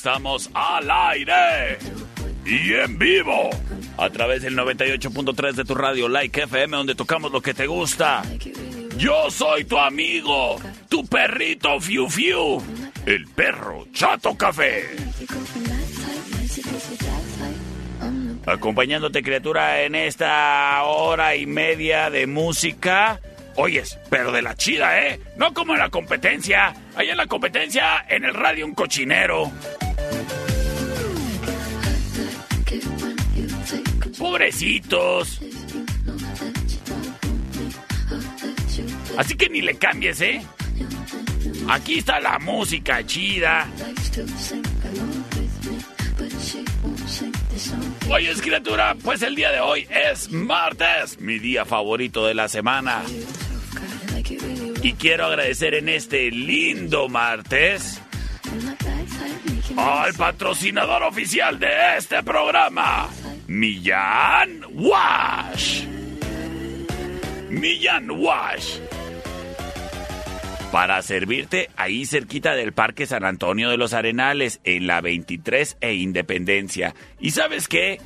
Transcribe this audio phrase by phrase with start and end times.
[0.00, 1.76] Estamos al aire
[2.46, 3.50] y en vivo
[3.98, 8.22] a través del 98.3 de tu radio Like FM donde tocamos lo que te gusta.
[8.96, 12.62] Yo soy tu amigo, tu perrito Fiu Fiu,
[13.04, 14.86] el perro Chato Café.
[18.46, 23.20] Acompañándote criatura en esta hora y media de música.
[23.56, 25.20] Oyes, pero de la chida, ¿eh?
[25.36, 26.72] No como en la competencia.
[26.96, 29.52] Allá en la competencia, en el radio un cochinero.
[34.30, 35.40] Pobrecitos.
[39.18, 40.40] Así que ni le cambies, ¿eh?
[41.68, 43.66] Aquí está la música chida.
[48.08, 53.02] Oye, criatura, pues el día de hoy es martes, mi día favorito de la semana.
[54.80, 58.00] Y quiero agradecer en este lindo martes
[59.76, 63.08] al patrocinador oficial de este programa,
[63.50, 65.84] Millán Wash.
[67.50, 68.78] Millán Wash.
[70.70, 75.94] Para servirte ahí cerquita del Parque San Antonio de los Arenales, en la 23 e
[75.94, 76.94] Independencia.
[77.18, 77.98] ¿Y sabes qué?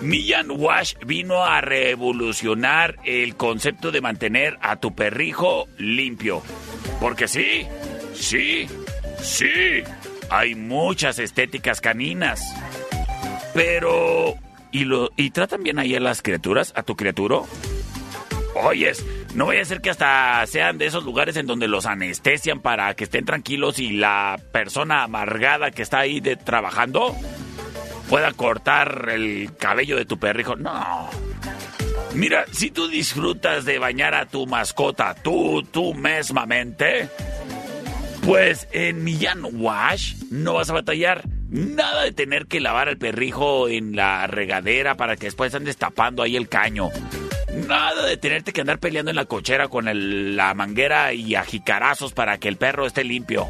[0.00, 6.42] Millán Wash vino a revolucionar el concepto de mantener a tu perrijo limpio.
[7.00, 7.64] Porque sí,
[8.12, 8.66] sí,
[9.20, 9.84] sí,
[10.30, 12.42] hay muchas estéticas caninas.
[13.54, 14.36] Pero...
[14.70, 17.40] ¿Y, lo, ¿y tratan bien ahí a las criaturas, a tu criatura?
[18.54, 22.60] Oyes, no vaya a ser que hasta sean de esos lugares en donde los anestesian
[22.60, 27.14] para que estén tranquilos y la persona amargada que está ahí de, trabajando
[28.08, 30.56] pueda cortar el cabello de tu perrijo.
[30.56, 31.08] No.
[32.14, 37.08] Mira, si tú disfrutas de bañar a tu mascota, tú, tú mismamente,
[38.28, 41.26] pues en Millán Wash no vas a batallar.
[41.48, 46.22] Nada de tener que lavar al perrijo en la regadera para que después andes tapando
[46.22, 46.90] ahí el caño.
[47.66, 49.86] Nada de tenerte que andar peleando en la cochera con
[50.36, 53.48] la manguera y a jicarazos para que el perro esté limpio.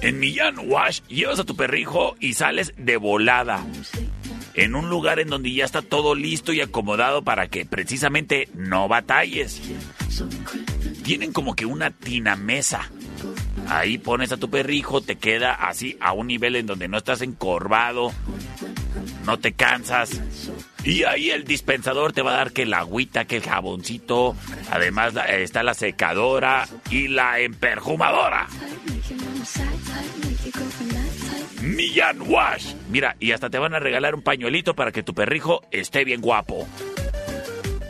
[0.00, 3.62] En Millán Wash llevas a tu perrijo y sales de volada.
[4.54, 8.88] En un lugar en donde ya está todo listo y acomodado para que precisamente no
[8.88, 9.60] batalles.
[11.02, 12.88] Tienen como que una tinamesa.
[13.68, 17.22] Ahí pones a tu perrijo, te queda así a un nivel en donde no estás
[17.22, 18.12] encorvado,
[19.24, 20.20] no te cansas.
[20.84, 24.36] Y ahí el dispensador te va a dar que la agüita, que el jaboncito,
[24.70, 28.48] además la- está la secadora y la emperjumadora.
[31.62, 32.74] Millán Wash.
[32.90, 36.20] Mira, y hasta te van a regalar un pañuelito para que tu perrijo esté bien
[36.20, 36.68] guapo.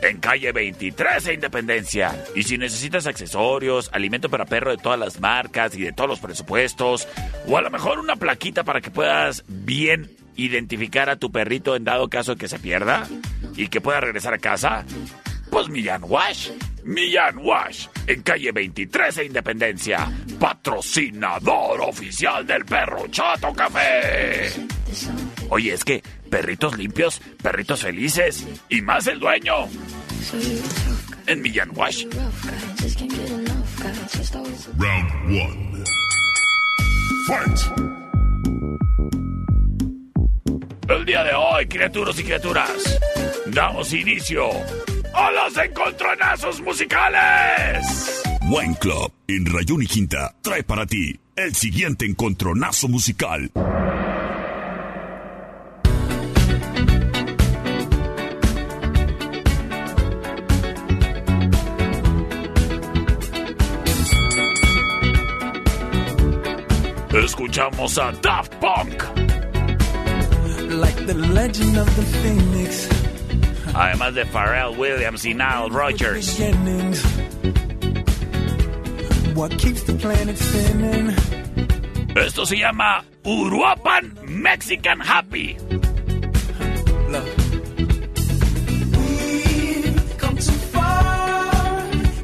[0.05, 2.25] En calle 23 e Independencia.
[2.35, 6.19] Y si necesitas accesorios, alimento para perro de todas las marcas y de todos los
[6.19, 7.07] presupuestos,
[7.47, 11.85] o a lo mejor una plaquita para que puedas bien identificar a tu perrito en
[11.85, 13.07] dado caso que se pierda
[13.55, 14.85] y que pueda regresar a casa,
[15.49, 16.49] pues Millán Wash.
[16.83, 20.07] Millán Wash, en calle 23 e Independencia,
[20.39, 24.51] patrocinador oficial del perro Chato Café.
[25.49, 29.67] Oye, es que perritos limpios, perritos felices y más el dueño.
[31.25, 32.05] En Millán Wash.
[34.77, 35.83] Round one.
[37.27, 37.59] Fight.
[40.87, 42.99] El día de hoy, criaturas y criaturas,
[43.47, 44.49] damos inicio
[45.15, 48.23] a los encontronazos musicales.
[48.49, 53.51] Wine Club en Rayón y Quinta trae para ti el siguiente encontronazo musical.
[67.13, 69.03] Escuchamos a Daft Punk.
[70.69, 72.94] Like the legend of the phoenix.
[73.75, 76.37] Además de Pharrell Williams y Nile Rodgers.
[76.37, 77.03] Beginnings.
[79.35, 81.13] What keeps the planet spinning?
[82.15, 85.57] Esto se llama Uruapan Mexican Happy.
[87.09, 87.27] Love.
[88.95, 91.03] We've come too far.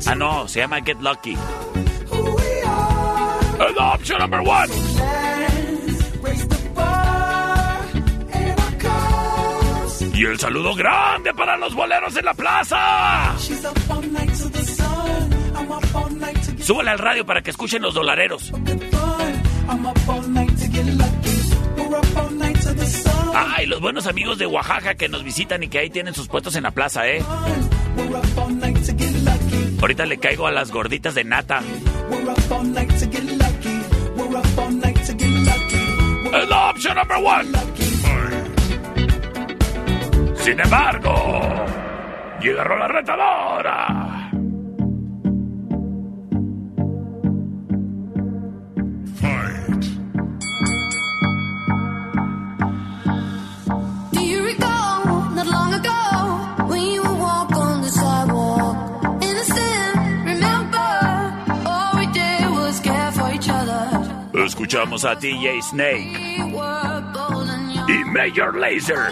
[0.07, 1.35] Ah, no, se llama Get Lucky.
[2.07, 3.67] Who we are.
[3.67, 4.69] El option number one.
[10.21, 13.35] Y el saludo grande para los boleros en la plaza.
[16.59, 18.53] Súbale al radio para que escuchen los dolareros.
[23.33, 26.55] Ay, los buenos amigos de Oaxaca que nos visitan y que ahí tienen sus puestos
[26.55, 27.23] en la plaza, ¿eh?
[29.81, 31.63] Ahorita le caigo a las gorditas de nata.
[32.11, 33.07] We're up all night to
[40.41, 41.65] Sin embargo,
[42.41, 44.31] llega la retadora.
[49.19, 49.85] Fight.
[54.13, 55.05] Do you recall
[55.35, 58.75] not long ago when you would walk on the sidewalk?
[59.21, 59.95] Innocent,
[60.25, 60.89] remember,
[61.65, 63.81] all we did was care for each other.
[64.33, 67.87] Escuchamos a DJ Snake We were bold and young.
[67.87, 69.11] y Major Lazer.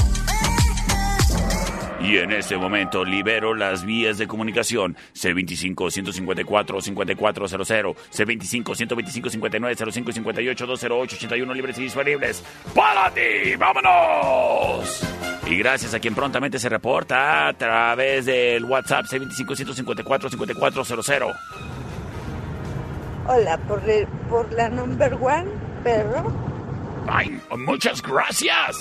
[2.11, 10.13] Y en este momento libero las vías de comunicación C25-154-5400, C25-125-5905 y
[10.57, 12.43] 58-208-81 libres y disponibles
[12.75, 13.55] para ti.
[13.57, 15.03] ¡Vámonos!
[15.47, 21.33] Y gracias a quien prontamente se reporta a través del WhatsApp C25-154-5400.
[23.25, 25.45] Hola, por, el- por la number one,
[25.81, 26.29] perro.
[27.07, 28.75] ¡Ay, muchas gracias!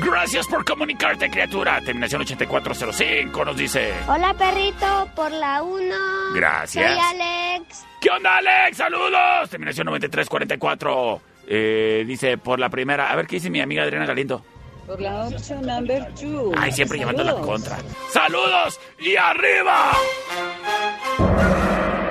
[0.00, 1.80] Gracias por comunicarte, criatura.
[1.80, 3.94] Terminación 8405 nos dice.
[4.08, 5.94] Hola, perrito, por la 1.
[6.34, 6.90] Gracias.
[6.90, 7.84] Soy Alex.
[8.00, 8.76] ¿Qué onda, Alex?
[8.76, 9.50] ¡Saludos!
[9.50, 11.20] Terminación 9344.
[11.48, 13.10] Eh, dice por la primera.
[13.10, 14.44] A ver qué dice mi amiga Adriana Galindo.
[14.86, 16.52] Por la opción number two.
[16.56, 17.78] Ay, siempre llevando la contra.
[18.12, 18.78] ¡Saludos!
[19.00, 19.92] ¡Y arriba!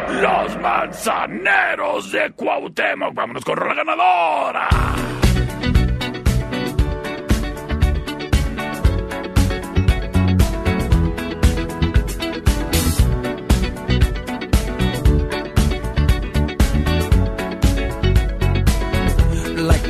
[0.10, 3.14] Los manzaneros de Cuauhtémoc.
[3.14, 4.68] Vámonos con la ganadora.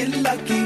[0.00, 0.59] Get lucky.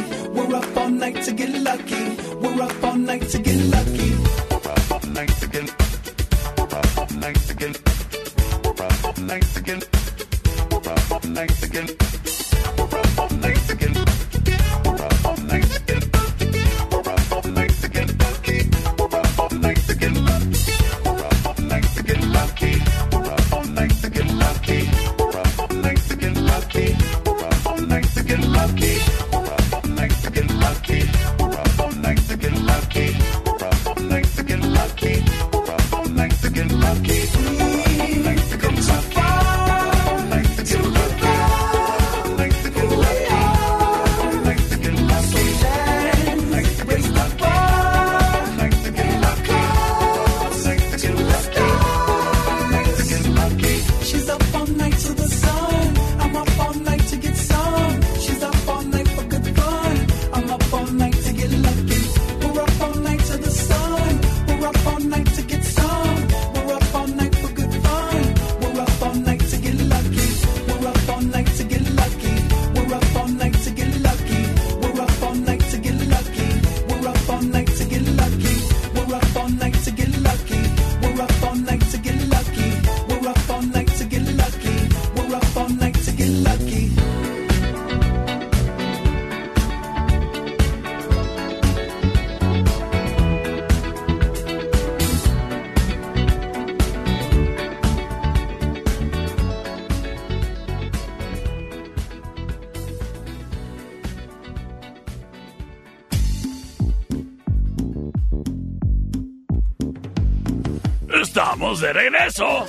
[111.65, 112.67] De regreso.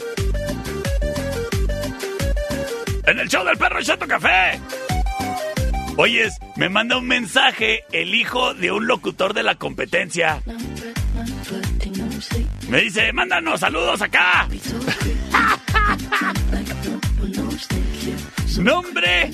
[3.05, 4.59] En el show del perro Chato Café.
[5.97, 10.41] Oyes, me manda un mensaje el hijo de un locutor de la competencia.
[12.69, 14.47] Me dice, mándanos saludos acá.
[18.57, 19.31] ¡Nombre!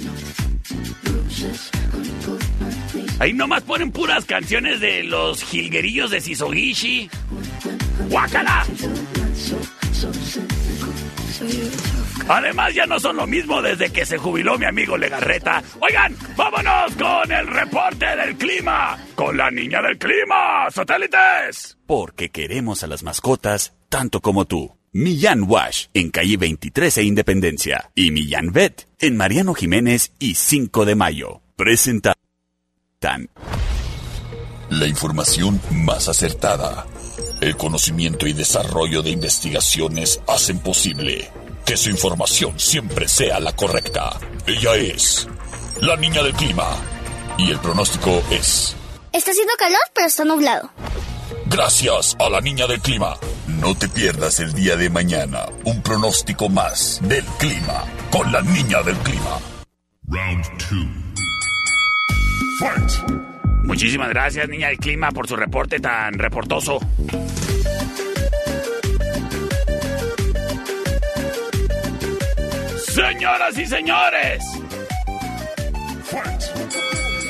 [3.20, 7.10] Ahí nomás ponen puras canciones de los jilguerillos de Sisogishi.
[8.10, 8.66] ¡Guácala!
[12.32, 15.62] Además ya no son lo mismo desde que se jubiló mi amigo Legarreta.
[15.82, 18.98] Oigan, vámonos con el reporte del clima.
[19.16, 21.78] Con la niña del clima, satélites.
[21.86, 24.78] Porque queremos a las mascotas tanto como tú.
[24.94, 27.92] Millán Wash en calle 23 e Independencia.
[27.96, 31.42] Y Millán Vet en Mariano Jiménez y 5 de mayo.
[31.58, 32.14] Presentan.
[34.70, 36.86] La información más acertada.
[37.42, 41.30] El conocimiento y desarrollo de investigaciones hacen posible
[41.66, 44.20] que su información siempre sea la correcta.
[44.46, 45.28] Ella es
[45.82, 46.68] la niña del clima.
[47.38, 48.76] Y el pronóstico es...
[49.14, 50.70] Está haciendo calor, pero está nublado.
[51.48, 53.18] Gracias a la niña del clima.
[53.48, 58.82] No te pierdas el día de mañana un pronóstico más del clima con la niña
[58.84, 59.40] del clima.
[60.08, 61.02] Round 2.
[63.64, 66.80] Muchísimas gracias, niña del clima, por su reporte tan reportoso.
[72.94, 74.44] Señoras y señores.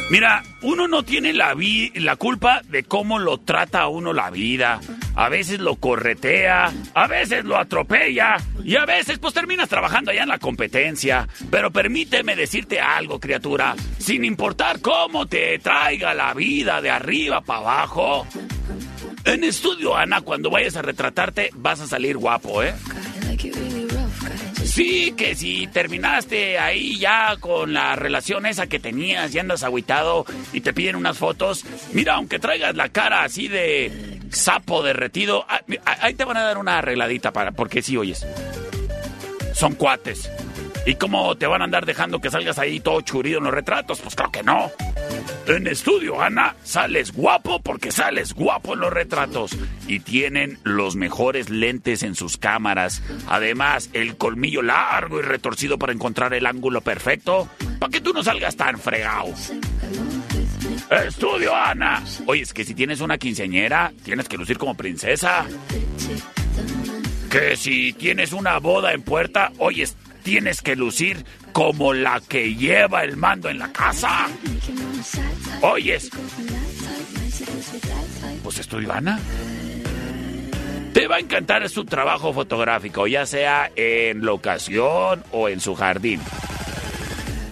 [0.09, 4.29] Mira, uno no tiene la, vi- la culpa de cómo lo trata a uno la
[4.29, 4.79] vida.
[5.15, 10.23] A veces lo corretea, a veces lo atropella y a veces pues terminas trabajando allá
[10.23, 11.27] en la competencia.
[11.49, 13.75] Pero permíteme decirte algo, criatura.
[13.99, 18.25] Sin importar cómo te traiga la vida de arriba para abajo.
[19.25, 22.73] En estudio, Ana, cuando vayas a retratarte vas a salir guapo, ¿eh?
[24.71, 30.25] Sí, que si terminaste ahí ya con la relación esa que tenías y andas agüitado
[30.53, 35.59] y te piden unas fotos, mira, aunque traigas la cara así de sapo derretido, ah,
[35.85, 38.25] ah, ahí te van a dar una arregladita para, porque sí, oyes.
[39.53, 40.31] Son cuates.
[40.85, 43.99] ¿Y cómo te van a andar dejando que salgas ahí todo churido en los retratos?
[43.99, 44.71] Pues claro que no.
[45.51, 49.51] En estudio, Ana, sales guapo porque sales guapo en los retratos.
[49.85, 53.03] Y tienen los mejores lentes en sus cámaras.
[53.27, 57.49] Además, el colmillo largo y retorcido para encontrar el ángulo perfecto.
[57.79, 59.33] Para que tú no salgas tan fregado.
[61.05, 62.01] Estudio, Ana.
[62.27, 65.45] Oye, es que si tienes una quinceañera, tienes que lucir como princesa.
[67.29, 69.85] Que si tienes una boda en puerta, oye,
[70.21, 74.27] tienes que lucir como la que lleva el mando en la casa.
[75.61, 76.09] Oyes.
[78.43, 79.19] Pues estudio, Ana.
[80.93, 86.19] Te va a encantar su trabajo fotográfico, ya sea en locación o en su jardín.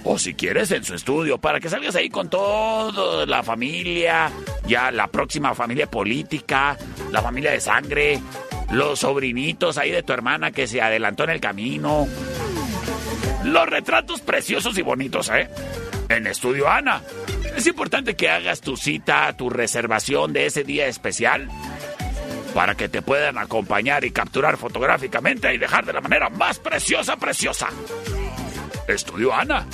[0.04, 4.32] O si quieres en su estudio, para que salgas ahí con toda la familia,
[4.68, 6.78] ya la próxima familia política,
[7.12, 8.20] la familia de sangre,
[8.72, 12.08] los sobrinitos ahí de tu hermana que se adelantó en el camino.
[13.44, 15.50] Los retratos preciosos y bonitos, ¿eh?
[16.10, 17.02] En Estudio Ana.
[17.56, 21.50] Es importante que hagas tu cita, tu reservación de ese día especial
[22.54, 27.16] para que te puedan acompañar y capturar fotográficamente y dejar de la manera más preciosa,
[27.18, 27.70] preciosa.
[28.88, 29.66] Estudio Ana.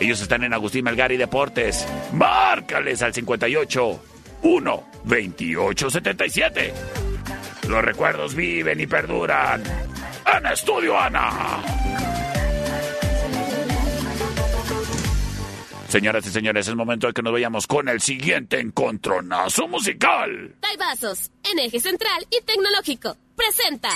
[0.00, 1.86] Ellos están en Agustín Melgar y Deportes.
[2.12, 4.02] Márcales al 58
[4.42, 6.74] 1 28 77.
[7.68, 9.62] Los recuerdos viven y perduran.
[10.36, 11.62] En Estudio Ana.
[15.94, 20.56] Señoras y señores, es momento de que nos vayamos con el siguiente encontronazo musical.
[20.58, 23.16] Taibazos, en eje central y tecnológico.
[23.36, 23.90] Presenta.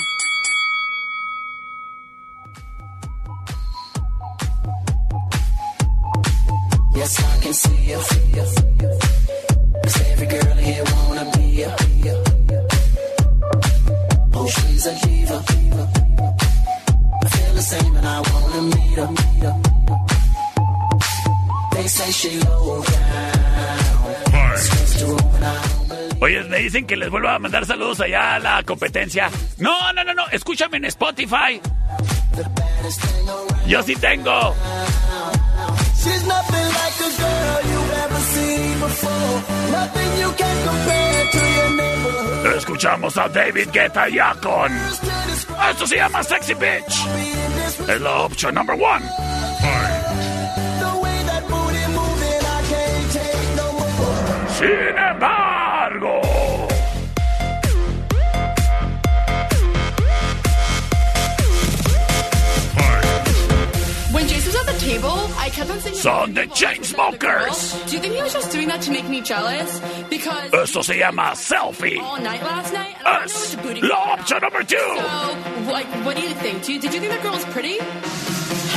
[6.95, 7.99] Yes, I can see you.
[9.83, 11.69] Cause every girl here wanna be you.
[14.35, 15.43] Oh, she's a diva.
[17.25, 19.09] I feel the same and I wanna meet her.
[19.09, 20.18] Meet her.
[26.21, 29.31] Oye, me dicen que les vuelva a mandar saludos allá a la competencia.
[29.59, 31.61] No, no, no, no, escúchame en Spotify.
[33.67, 34.55] Yo sí tengo.
[42.57, 44.73] Escuchamos a David Guetta ya con...
[45.71, 47.07] Esto se llama Sexy Bitch.
[47.89, 49.38] Es la opción number one.
[54.59, 56.21] Sin embargo...
[64.11, 65.97] When Jason was at the table, I kept on saying.
[65.97, 67.87] Son the Chainsmokers.
[67.89, 69.81] Do you think he was just doing that to make me jealous?
[70.09, 71.99] Because Esto se llama Selfie.
[72.01, 73.81] all night last night, I don't know Es what the booty.
[73.87, 74.77] la opción number two.
[74.77, 76.65] So, like, what do you think?
[76.65, 77.77] Do you, did you think that girl was pretty?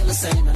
[0.09, 0.53] say 'em.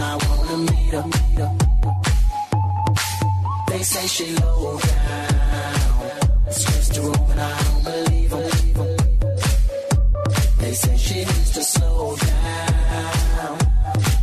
[10.59, 13.57] They say she needs to slow down.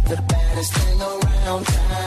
[0.08, 2.03] The baddest thing around.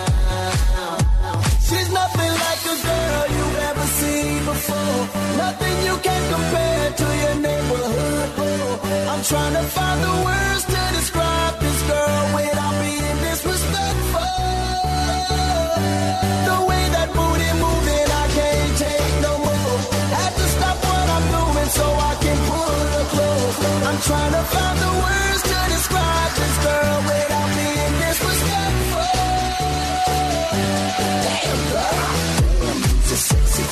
[5.48, 8.30] Nothing you can compare to your neighborhood.
[8.38, 14.36] Oh, I trying to find the words to describe this girl without being disrespectful.
[16.52, 19.80] The way that booty moving, I can't take no more.
[20.20, 23.58] Had to stop what I'm doing so I can pull her close.
[23.88, 29.16] I'm trying to find the words to describe this girl without being disrespectful.
[31.24, 32.04] Damn, girl.
[33.08, 33.64] A sexy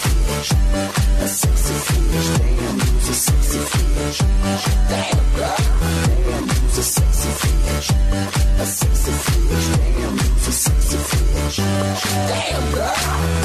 [1.36, 2.30] sexy bitch.
[2.38, 4.20] Damn, a sexy bitch.
[4.90, 7.90] Damn, you's a sexy bitch.
[8.60, 9.68] A sexy bitch.
[9.76, 11.58] Damn, you's a sexy bitch.
[12.30, 13.45] Damn, girl.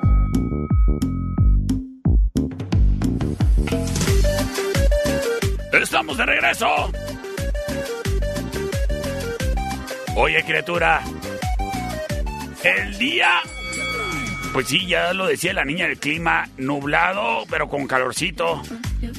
[5.81, 6.91] ¡Estamos de regreso!
[10.15, 11.01] Oye, criatura.
[12.63, 13.31] El día.
[14.53, 18.61] Pues sí, ya lo decía la niña, el clima nublado, pero con calorcito.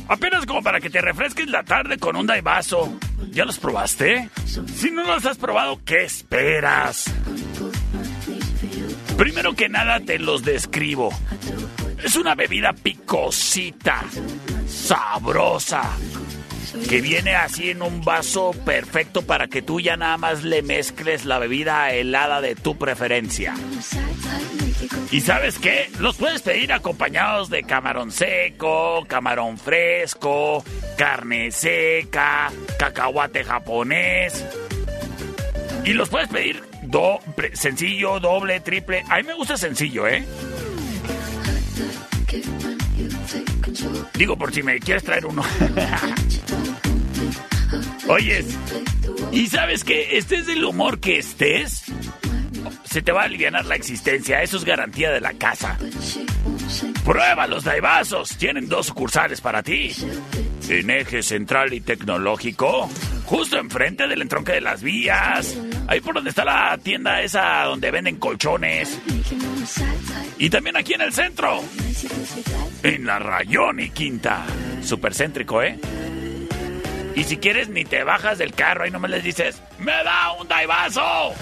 [0.06, 2.96] Apenas como para que te refresques la tarde con un daivaso.
[3.30, 4.28] ¿Ya los probaste?
[4.46, 7.12] Si no los has probado, ¿qué esperas?
[9.16, 11.10] Primero que nada te los describo.
[12.04, 14.04] Es una bebida picosita,
[14.66, 15.82] sabrosa,
[16.88, 21.24] que viene así en un vaso perfecto para que tú ya nada más le mezcles
[21.24, 23.54] la bebida helada de tu preferencia.
[25.10, 25.90] ¿Y sabes qué?
[26.00, 30.64] Los puedes pedir acompañados de camarón seco, camarón fresco,
[30.96, 34.44] carne seca, cacahuate japonés.
[35.84, 37.20] Y los puedes pedir do-
[37.52, 39.04] sencillo, doble, triple.
[39.10, 40.24] A mí me gusta sencillo, ¿eh?
[44.14, 45.42] Digo, por si me quieres traer uno.
[48.08, 48.46] Oyes,
[49.30, 50.16] ¿y sabes qué?
[50.16, 51.84] Estés del humor que estés.
[52.84, 54.42] se te va a aliviar la existencia.
[54.42, 55.78] Eso es garantía de la casa.
[57.04, 58.36] Prueba los Daibazos.
[58.36, 59.92] Tienen dos sucursales para ti.
[60.68, 62.88] En eje central y tecnológico.
[63.24, 65.56] Justo enfrente del entronque de las vías.
[65.86, 68.98] Ahí por donde está la tienda esa donde venden colchones.
[70.38, 71.62] Y también aquí en el centro.
[72.82, 74.44] En la Rayón y Quinta.
[74.82, 75.78] Super céntrico, ¿eh?
[77.14, 80.32] Y si quieres, ni te bajas del carro y no me les dices, ¡me da
[80.32, 81.34] un daivazo!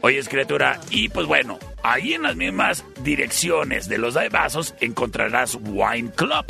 [0.00, 6.10] Oye, criatura, y pues bueno, ahí en las mismas direcciones de los daivazos encontrarás Wine
[6.10, 6.44] Club.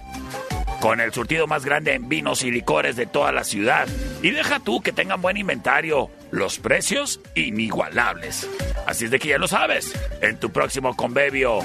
[0.80, 3.88] Con el surtido más grande en vinos y licores de toda la ciudad.
[4.22, 6.10] Y deja tú que tengan buen inventario.
[6.30, 8.48] Los precios inigualables.
[8.86, 9.94] Así es de que ya lo sabes.
[10.20, 11.60] En tu próximo convivio,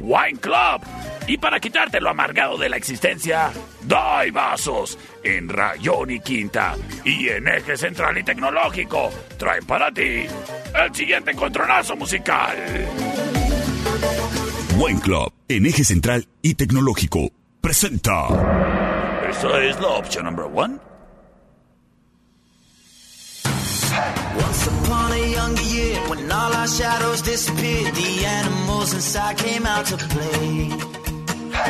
[0.00, 0.82] Wine Club.
[1.28, 3.50] Y para quitarte lo amargado de la existencia,
[3.82, 9.10] Dai Vasos en Rayón y Quinta y en Eje Central y Tecnológico.
[9.36, 10.26] Traen para ti
[10.74, 12.56] el siguiente encontronazo musical.
[14.78, 17.30] Wine Club, en eje central y tecnológico,
[17.62, 18.28] presenta.
[19.30, 20.78] Eso es la opción number one.
[24.36, 29.86] Once upon a younger year, when all our shadows disappeared, the animals inside came out
[29.86, 30.95] to play.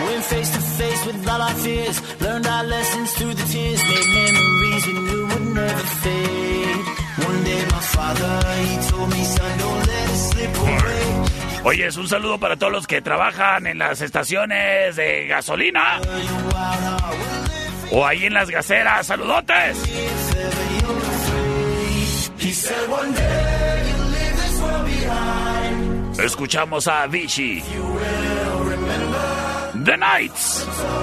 [0.07, 4.09] Went face to face with all our fears, learned our lessons through the tears, made
[4.20, 6.87] memories we knew would never fade.
[7.29, 8.33] One day my father,
[8.66, 10.96] he told me, son, don't let it slip away.
[11.64, 16.01] Oye, es un saludo para todos los que trabajan en las estaciones de gasolina.
[17.90, 19.07] O ahí en las gaseras.
[19.07, 19.77] ¡Saludotes!
[22.38, 26.20] He said one day you'll leave this world behind.
[26.20, 27.62] Escuchamos a Vichy.
[29.88, 30.96] A child.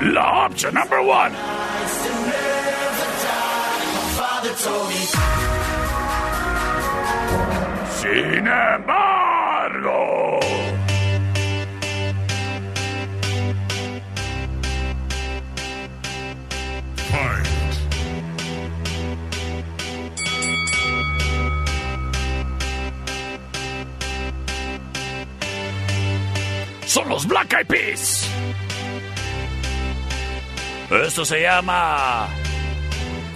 [0.00, 1.32] La opción number one.
[4.16, 5.06] Father told me.
[8.00, 9.17] Sin embargo.
[26.98, 28.28] Son los Black Eyed Peas.
[30.90, 32.26] Esto se llama...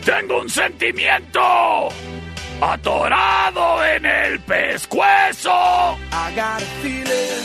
[0.04, 1.88] Tengo un sentimiento
[2.60, 5.96] atorado en el pescuezo.
[6.10, 7.44] I got a feeling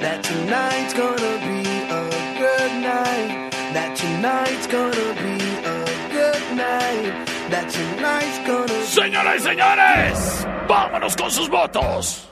[0.00, 3.52] that tonight's gonna be a good night.
[3.74, 7.28] That tonight's gonna be a good night.
[7.50, 12.31] That tonight's gonna be Señoras y señores, vámonos con sus votos.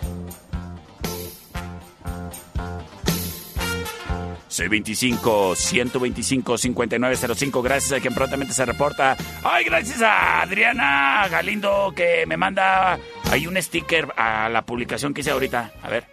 [4.51, 9.17] C25 125 5905 gracias a quien prontamente se reporta.
[9.45, 12.99] Ay, gracias a Adriana Galindo que me manda
[13.31, 15.73] ahí un sticker a la publicación que hice ahorita.
[15.83, 16.07] A ver.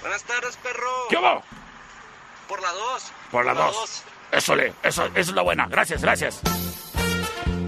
[0.00, 1.06] Buenas tardes, perro.
[1.10, 1.42] ¿Qué hubo?
[2.48, 3.12] Por la 2.
[3.30, 4.04] Por la 2.
[4.32, 5.66] Eso, le, eso, eso es la buena.
[5.68, 6.40] Gracias, gracias.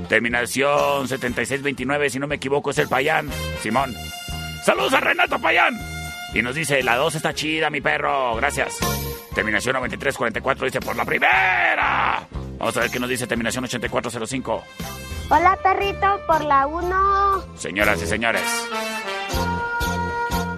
[0.08, 3.30] Terminación 7629, si no me equivoco, es el Payán.
[3.62, 3.94] Simón.
[4.64, 5.99] Saludos a Renato Payán.
[6.34, 8.36] Y nos dice, la 2 está chida, mi perro.
[8.36, 8.76] Gracias.
[9.34, 12.26] Terminación 9344 dice, por la primera.
[12.58, 14.62] Vamos a ver qué nos dice terminación 8405.
[15.30, 17.56] Hola perrito, por la 1.
[17.56, 18.42] Señoras y señores.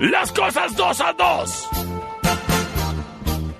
[0.00, 1.68] Las cosas dos a dos.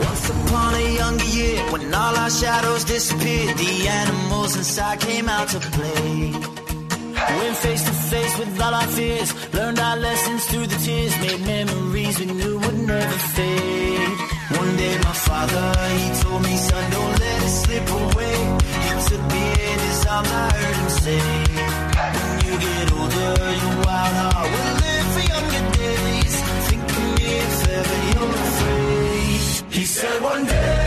[0.00, 5.48] Once upon a younger year, when all our shadows disappeared, the animals inside came out
[5.48, 6.32] to play.
[7.38, 11.40] Went face to face with all our fears, learned our lessons through the tears, made
[11.46, 14.18] memories we knew would never fade.
[14.58, 15.66] One day my father,
[15.98, 18.58] he told me, son, don't let it slip away.
[19.08, 19.57] Took me
[20.10, 21.20] I heard him say,
[21.96, 22.12] when
[22.46, 26.36] you get older, your wild heart will live for younger days.
[27.20, 29.74] If ever you're afraid.
[29.74, 30.77] He said one day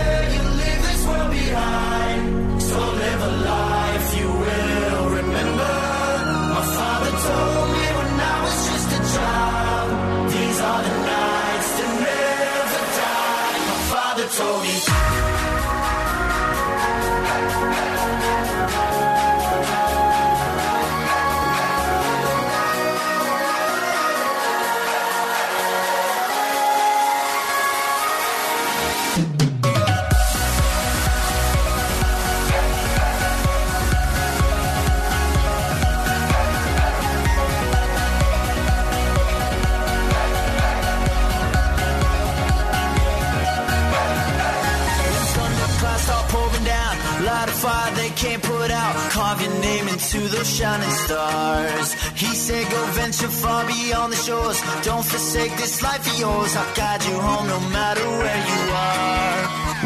[50.11, 51.93] into those shining stars.
[52.15, 54.59] He said, Go venture far beyond the shores.
[54.83, 56.55] Don't forsake this life of yours.
[56.55, 59.41] I'll guide you home no matter where you are.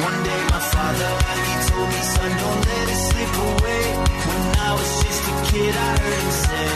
[0.08, 1.12] One day, my father,
[1.50, 3.86] he told me, Son, don't let it slip away.
[4.30, 6.70] When I was just a kid, I heard him say,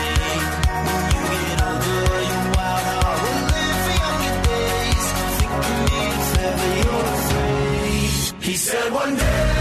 [0.86, 5.06] When you get older, your wild heart will live for younger days.
[5.38, 8.44] Think of me if you're afraid.
[8.48, 9.59] He said, One day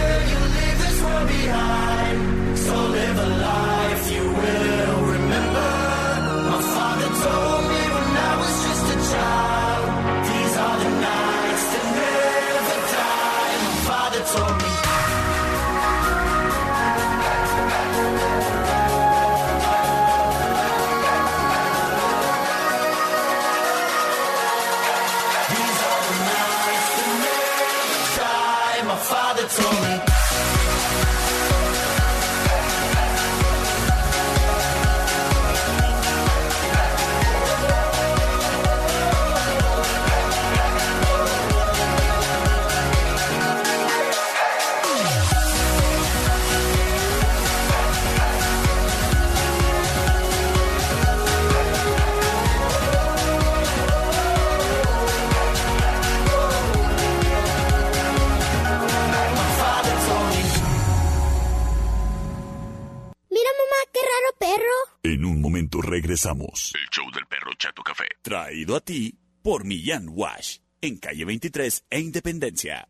[66.19, 66.73] regresamos.
[66.75, 68.07] El show del perro Chato Café.
[68.23, 70.59] Traído a ti por Millán Wash.
[70.81, 72.89] En calle 23 e Independencia.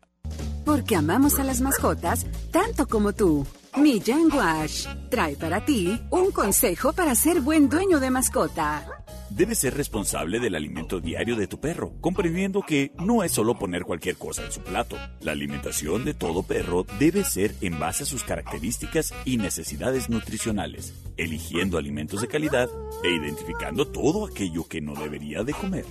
[0.65, 3.45] Porque amamos a las mascotas tanto como tú.
[3.77, 8.85] Millán Wash trae para ti un consejo para ser buen dueño de mascota.
[9.29, 13.83] Debes ser responsable del alimento diario de tu perro, comprendiendo que no es solo poner
[13.83, 14.97] cualquier cosa en su plato.
[15.21, 20.93] La alimentación de todo perro debe ser en base a sus características y necesidades nutricionales,
[21.15, 22.69] eligiendo alimentos de calidad
[23.03, 25.85] e identificando todo aquello que no debería de comer.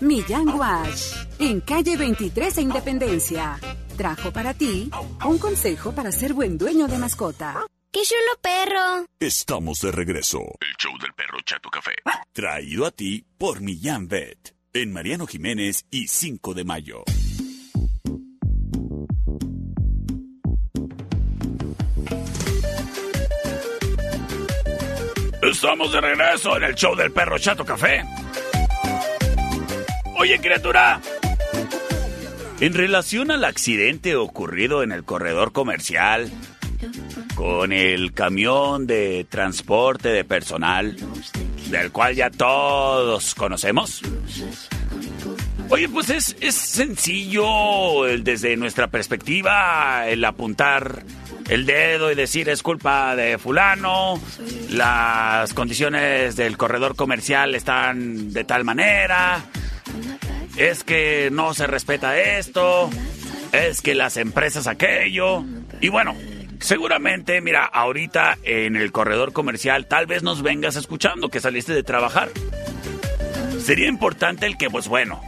[0.00, 3.60] Millán Wash en calle 23 e Independencia.
[3.96, 4.90] Trajo para ti
[5.26, 7.19] un consejo para ser buen dueño de mascota.
[7.20, 9.06] ¡Qué chulo perro!
[9.18, 10.38] Estamos de regreso.
[10.58, 11.92] El show del perro Chato Café.
[12.32, 14.56] Traído a ti por Millán Vet.
[14.72, 17.04] En Mariano Jiménez y 5 de mayo.
[25.42, 28.02] Estamos de regreso en el show del perro Chato Café.
[30.18, 31.02] Oye, criatura.
[32.60, 36.32] En relación al accidente ocurrido en el corredor comercial
[37.40, 40.94] con el camión de transporte de personal,
[41.70, 44.02] del cual ya todos conocemos.
[45.70, 51.02] Oye, pues es, es sencillo desde nuestra perspectiva el apuntar
[51.48, 54.20] el dedo y decir es culpa de fulano,
[54.68, 59.42] las condiciones del corredor comercial están de tal manera,
[60.58, 62.90] es que no se respeta esto,
[63.52, 65.42] es que las empresas aquello,
[65.80, 66.14] y bueno,
[66.60, 71.82] seguramente, mira, ahorita en el corredor comercial tal vez nos vengas escuchando que saliste de
[71.82, 72.30] trabajar.
[73.60, 75.20] Sería importante el que, pues bueno,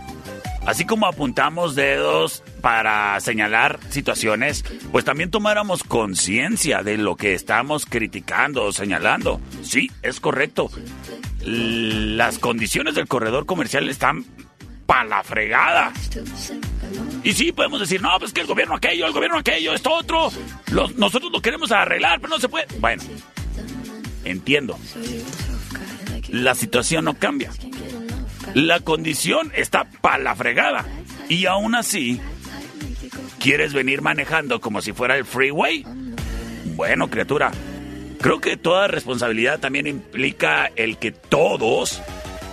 [0.66, 7.86] así como apuntamos dedos para señalar situaciones, pues también tomáramos conciencia de lo que estamos
[7.86, 9.40] criticando o señalando.
[9.62, 10.70] Sí, es correcto.
[11.44, 14.24] Las condiciones del corredor comercial están
[14.86, 15.92] pa' la fregada.
[17.24, 20.30] Y sí, podemos decir, no, pues que el gobierno aquello, el gobierno aquello, esto otro.
[20.96, 22.66] Nosotros lo queremos arreglar, pero no se puede.
[22.78, 23.02] Bueno,
[24.24, 24.78] entiendo.
[26.28, 27.50] La situación no cambia.
[28.54, 30.84] La condición está pa' la fregada.
[31.28, 32.20] Y aún así,
[33.38, 35.84] ¿quieres venir manejando como si fuera el freeway?
[36.74, 37.52] Bueno, criatura,
[38.20, 42.02] creo que toda responsabilidad también implica el que todos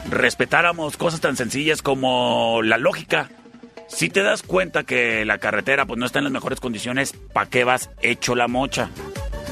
[0.10, 3.30] respetáramos cosas tan sencillas como la lógica.
[3.90, 7.48] Si te das cuenta que la carretera pues no está en las mejores condiciones, ¿pa'
[7.48, 8.90] qué vas hecho la mocha?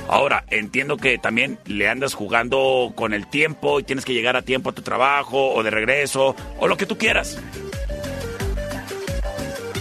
[0.07, 4.41] Ahora, entiendo que también le andas jugando con el tiempo y tienes que llegar a
[4.43, 7.37] tiempo a tu trabajo o de regreso o lo que tú quieras.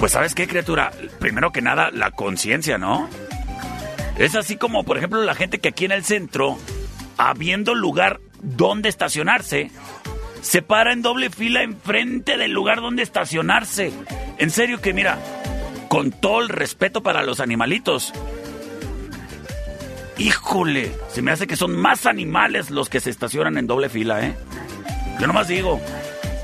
[0.00, 0.90] Pues sabes qué, criatura,
[1.20, 3.08] primero que nada, la conciencia, ¿no?
[4.18, 6.58] Es así como, por ejemplo, la gente que aquí en el centro,
[7.18, 9.70] habiendo lugar donde estacionarse,
[10.46, 13.92] se para en doble fila enfrente del lugar donde estacionarse.
[14.38, 15.18] En serio que mira,
[15.88, 18.12] con todo el respeto para los animalitos,
[20.18, 24.24] híjole, se me hace que son más animales los que se estacionan en doble fila,
[24.24, 24.36] ¿eh?
[25.20, 25.80] Yo nomás digo,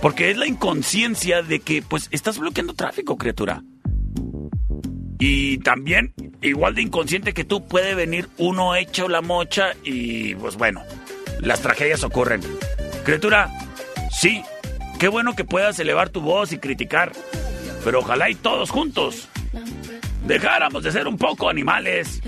[0.01, 3.63] porque es la inconsciencia de que, pues, estás bloqueando tráfico, criatura.
[5.21, 10.57] Y también igual de inconsciente que tú, puede venir uno hecho la mocha y pues
[10.57, 10.83] bueno,
[11.39, 12.41] las tragedias ocurren.
[13.05, 13.49] Criatura,
[14.13, 14.43] sí,
[14.99, 17.13] qué bueno que puedas elevar tu voz y criticar,
[17.85, 19.29] pero ojalá y todos juntos
[20.27, 22.23] dejáramos de ser un poco animales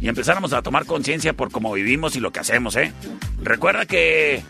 [0.00, 2.92] y empezáramos a tomar conciencia por cómo vivimos y lo que hacemos, ¿eh?
[3.42, 4.42] Recuerda que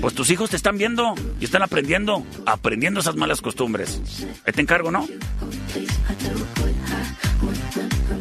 [0.00, 4.00] pues tus hijos te están viendo y están aprendiendo, aprendiendo esas malas costumbres.
[4.44, 5.06] Ahí te encargo, ¿no?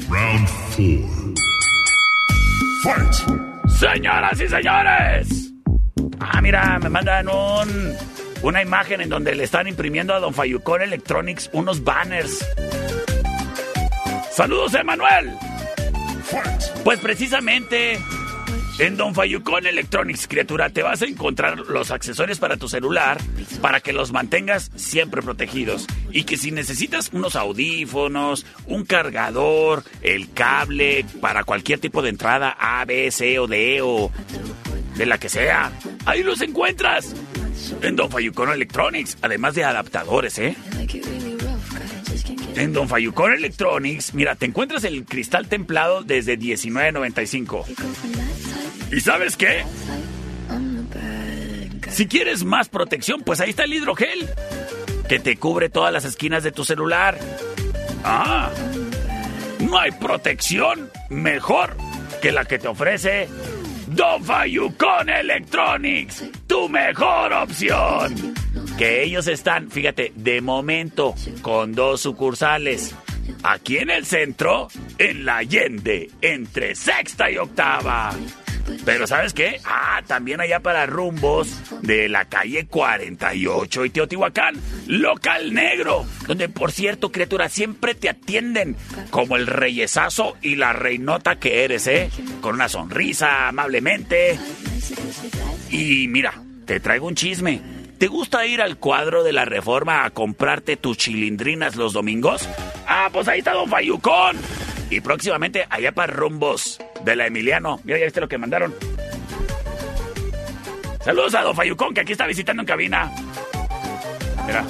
[0.09, 1.33] Round four.
[2.83, 3.13] Fight!
[3.79, 5.50] Señoras y señores.
[6.23, 7.95] Ah, mira, me mandan un
[8.43, 12.45] una imagen en donde le están imprimiendo a Don Fayucón Electronics unos banners.
[14.31, 15.31] Saludos, Emanuel.
[16.83, 17.99] Pues precisamente
[18.77, 23.19] en Don Fayucón Electronics, criatura, te vas a encontrar los accesorios para tu celular
[23.59, 25.87] para que los mantengas siempre protegidos.
[26.11, 32.55] Y que si necesitas unos audífonos, un cargador, el cable para cualquier tipo de entrada
[32.59, 34.11] A, B, C o D o
[34.95, 35.71] de la que sea,
[36.05, 37.15] ahí los encuentras.
[37.81, 40.55] En Don Fayucón Electronics, además de adaptadores, ¿eh?
[42.55, 47.65] En Don Fayucón Electronics, mira, te encuentras el cristal templado desde 19.95.
[48.91, 49.63] ¿Y sabes qué?
[51.89, 54.29] Si quieres más protección, pues ahí está el hidrogel,
[55.07, 57.17] que te cubre todas las esquinas de tu celular.
[58.03, 58.49] Ah,
[59.59, 61.75] no hay protección mejor
[62.21, 63.27] que la que te ofrece
[63.93, 68.33] Don Fayucón Electronics, tu mejor opción.
[68.77, 72.95] Que ellos están, fíjate, de momento con dos sucursales.
[73.43, 78.11] Aquí en el centro, en la Allende, entre sexta y octava.
[78.85, 79.59] Pero ¿sabes qué?
[79.65, 81.49] Ah, también allá para rumbos
[81.81, 84.55] de la calle 48 y Teotihuacán,
[84.87, 88.75] local negro, donde por cierto, criatura, siempre te atienden
[89.09, 92.09] como el reyesazo y la reinota que eres, ¿eh?
[92.41, 94.39] Con una sonrisa, amablemente.
[95.69, 96.33] Y mira,
[96.65, 97.61] te traigo un chisme.
[97.97, 102.49] ¿Te gusta ir al cuadro de la reforma a comprarte tus chilindrinas los domingos?
[102.87, 104.37] Ah, pues ahí está Don Fayucón.
[104.91, 107.79] Y próximamente allá para rumbos de la Emiliano.
[107.85, 108.75] Mira, ya viste lo que mandaron.
[111.03, 113.09] Saludos a Don Fayucón, que aquí está visitando en cabina.
[114.45, 114.65] Mira.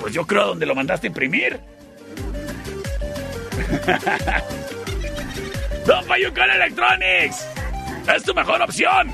[0.00, 1.58] Pues yo creo donde lo mandaste imprimir.
[5.86, 7.46] Don Fayucón Electronics.
[8.14, 9.10] Es tu mejor opción.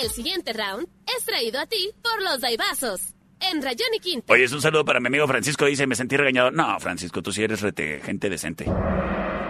[0.00, 3.11] El siguiente round es traído a ti por los Daibazos
[3.50, 5.66] en Rayón y Oye, es un saludo para mi amigo Francisco.
[5.66, 6.50] Dice, me sentí regañado.
[6.50, 8.66] No, Francisco, tú sí eres rete, gente decente.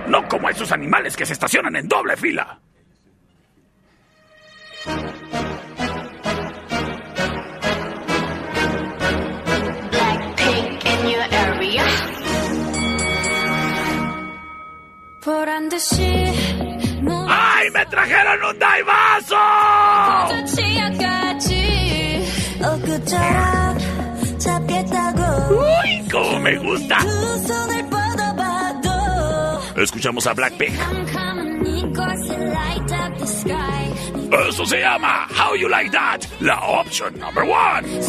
[0.06, 2.60] No como esos animales que se estacionan en doble fila.
[17.28, 19.36] ¡Ay, me trajeron un daivazo!
[26.42, 26.98] me gusta.
[29.76, 30.74] Escuchamos a Blackpink.
[34.48, 38.02] Eso se llama How You Like That, la opción number one.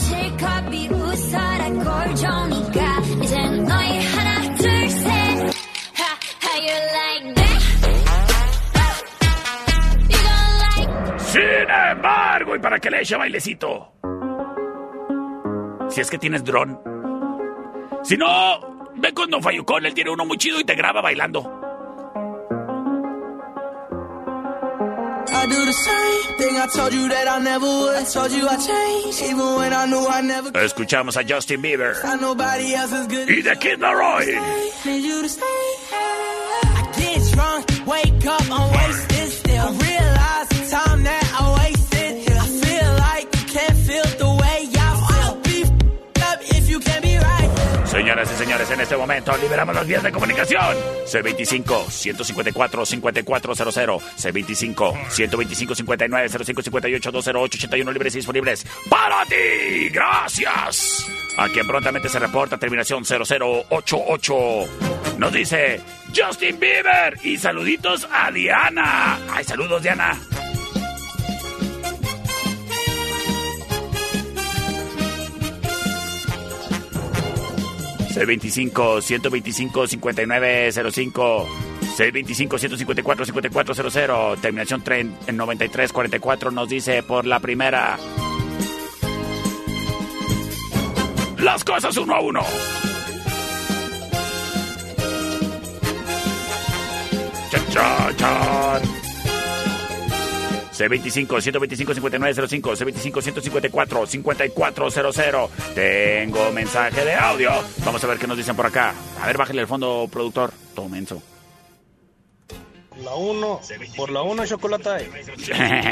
[11.18, 11.42] Sin
[11.92, 13.92] embargo, y para que le eche bailecito.
[15.90, 16.93] Si es que tienes dron,
[18.04, 18.60] si no,
[18.96, 21.42] ve con Don Fayucón, él tiene uno muy chido y te graba bailando.
[25.26, 27.96] I do the same thing I told you that I never would.
[27.98, 30.64] I told you I changed, even when I knew I never could.
[30.64, 31.96] Escuchamos a Justin Bieber
[33.28, 34.38] y The Kid Laroi.
[37.86, 39.68] Wake up, I'm wasted still.
[39.68, 40.13] I
[48.24, 50.78] Señoras y señores, en este momento liberamos las vías de comunicación.
[51.06, 54.00] C25-154-5400.
[55.10, 59.90] C25-125-59-0558-208-81 libres y disponibles para ti.
[59.90, 61.06] Gracias.
[61.38, 64.34] A quien prontamente se reporta terminación 0088.
[65.18, 65.82] Nos dice
[66.16, 67.18] Justin Bieber.
[67.24, 69.20] Y saluditos a Diana.
[69.34, 70.18] Ay, saludos, Diana.
[78.14, 81.48] 625 125 5905
[81.98, 87.98] 625 154 5400 terminación 3, 93 44 nos dice por la primera
[91.44, 92.42] las cosas uno a uno.
[97.52, 99.03] Cha cha cha.
[100.74, 107.52] C25 125 5905 C25 154 5400 Tengo mensaje de audio.
[107.86, 108.94] Vamos a ver qué nos dicen por acá.
[109.22, 110.52] A ver, bájale el fondo, productor.
[110.76, 111.22] Todo menso.
[112.98, 113.60] La 1,
[113.98, 115.10] por la 1 chocolate.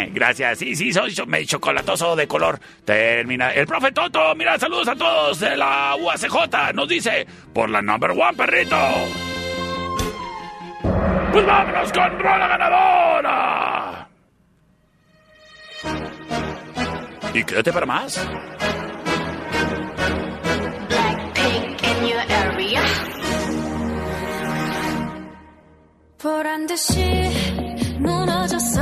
[0.13, 0.59] Gracias.
[0.59, 1.13] Sí, sí, soy
[1.45, 2.59] chocolatoso de color.
[2.86, 3.51] Termina.
[3.53, 6.73] El profe Toto, mira, saludos a todos de la UACJ.
[6.73, 8.77] Nos dice, por la number one, perrito.
[11.32, 13.91] Pues vámonos con Rola Ganadora.
[17.34, 18.19] Y quédate para más.
[26.17, 26.93] 보란 듯이
[27.99, 28.82] 무너졌어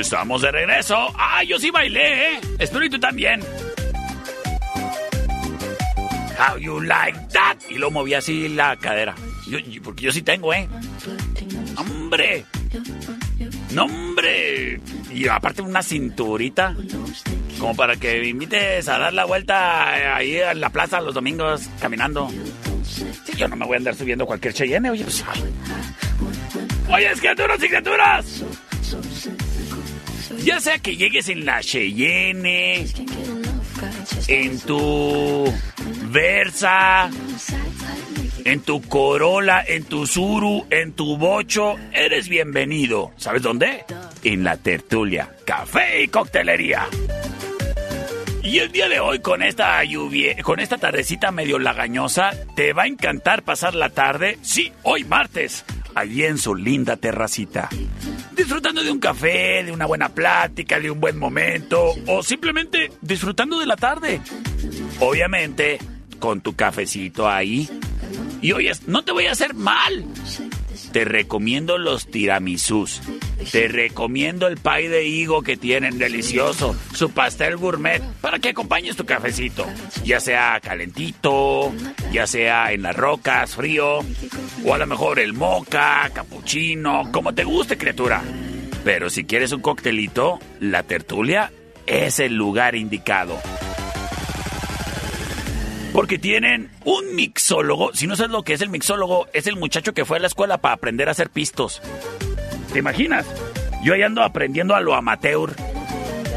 [0.00, 0.96] Estamos de regreso.
[1.16, 2.40] ¡Ah, yo sí bailé, eh!
[2.58, 3.40] Espero y tú también.
[6.36, 7.56] How you like that?
[7.70, 9.14] Y lo moví así la cadera.
[9.46, 10.68] Yo- yo- porque yo sí tengo, ¿eh?
[11.76, 12.44] ¡Hombre!
[13.70, 14.80] ¡No, hombre!
[15.12, 16.74] Y aparte una cinturita.
[17.58, 21.14] Como para que me invites a dar la vuelta eh, ahí en la plaza los
[21.14, 22.28] domingos caminando.
[22.84, 25.04] Sí, yo no me voy a andar subiendo cualquier Cheyenne, oye.
[25.04, 25.24] Pues.
[26.90, 28.42] Oye, criaturas y criaturas.
[30.42, 32.86] Ya sea que llegues en la Cheyenne,
[34.28, 35.52] en tu
[36.10, 37.10] Versa,
[38.44, 43.12] en tu Corolla, en tu Suru, en tu Bocho, eres bienvenido.
[43.16, 43.84] ¿Sabes dónde?
[44.22, 46.86] En la tertulia, café y coctelería.
[48.42, 52.82] Y el día de hoy con esta lluvia, con esta tardecita medio lagañosa, te va
[52.82, 55.64] a encantar pasar la tarde, sí, hoy martes,
[55.94, 57.70] allí en su linda terracita.
[58.36, 63.58] Disfrutando de un café, de una buena plática, de un buen momento o simplemente disfrutando
[63.58, 64.20] de la tarde.
[65.00, 65.78] Obviamente,
[66.18, 67.68] con tu cafecito ahí.
[68.42, 70.04] Y oyes, no te voy a hacer mal.
[70.94, 73.02] Te recomiendo los tiramisús.
[73.50, 76.76] Te recomiendo el pay de higo que tienen delicioso.
[76.94, 79.66] Su pastel gourmet para que acompañes tu cafecito.
[80.04, 81.72] Ya sea calentito,
[82.12, 84.04] ya sea en las rocas, frío.
[84.64, 88.22] O a lo mejor el moca, capuchino, como te guste, criatura.
[88.84, 91.50] Pero si quieres un coctelito, la tertulia
[91.86, 93.36] es el lugar indicado.
[95.94, 97.94] Porque tienen un mixólogo.
[97.94, 100.26] Si no sabes lo que es el mixólogo, es el muchacho que fue a la
[100.26, 101.80] escuela para aprender a hacer pistos.
[102.72, 103.24] ¿Te imaginas?
[103.84, 105.54] Yo ahí ando aprendiendo a lo amateur.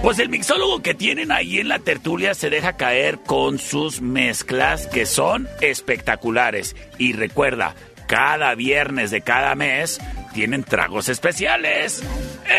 [0.03, 4.85] Pues el mixólogo que tienen ahí en la tertulia se deja caer con sus mezclas
[4.85, 6.75] que son espectaculares.
[6.99, 7.73] Y recuerda,
[8.07, 9.99] cada viernes de cada mes
[10.35, 12.03] tienen tragos especiales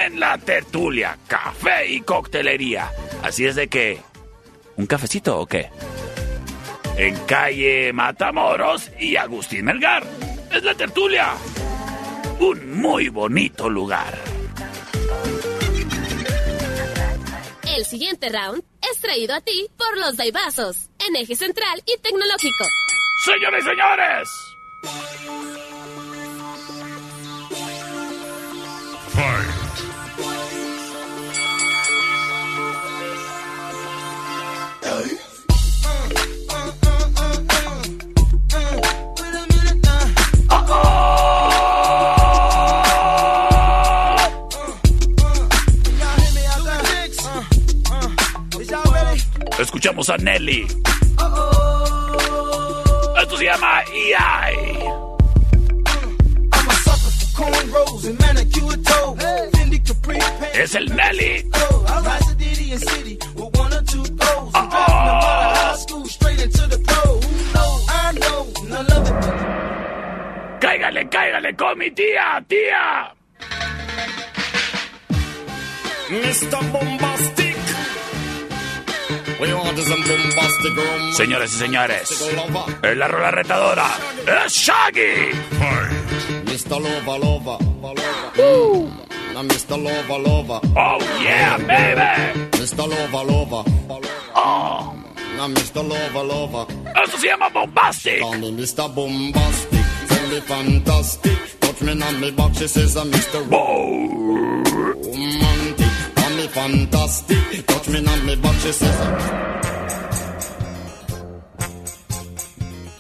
[0.05, 2.91] en la tertulia, café y coctelería.
[3.23, 4.01] Así es de que...
[4.77, 5.71] ¿Un cafecito o qué?
[6.99, 10.03] En calle Matamoros y Agustín Melgar.
[10.53, 11.33] Es la tertulia.
[12.41, 14.19] Un muy bonito lugar.
[17.77, 22.65] El siguiente round es traído a ti por los Daibazos, en eje central y tecnológico.
[23.25, 25.38] Señores y señores.
[66.09, 67.03] Straight into the pro.
[67.21, 67.83] Who knows?
[67.89, 68.43] I know.
[68.69, 70.61] None of it.
[70.61, 73.14] Cáigale, cáigale con mi tía, tía.
[76.11, 76.73] Mr.
[76.73, 77.48] Bombastic.
[81.16, 82.28] Señores y señores,
[82.82, 83.86] es la rola retadora.
[84.45, 85.32] Es Shaggy.
[86.45, 86.80] Mr.
[89.43, 89.78] Mr.
[89.78, 90.61] Lover, lover.
[90.74, 92.49] Oh, yeah, baby.
[92.59, 92.89] Mr.
[92.89, 93.64] Lover, lover.
[94.34, 94.95] Oh.
[95.36, 95.84] Mr.
[95.84, 96.66] Lover, lover.
[97.05, 98.18] Eso se llama Bombastic.
[98.18, 98.93] Call me Mr.
[98.93, 99.84] Bombastic.
[100.09, 100.41] Tell me
[106.49, 107.67] fantastic.
[107.67, 108.97] Touch me on me back, she says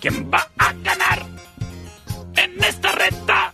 [0.00, 1.26] ¿Quién va a ganar
[2.36, 3.52] en esta reta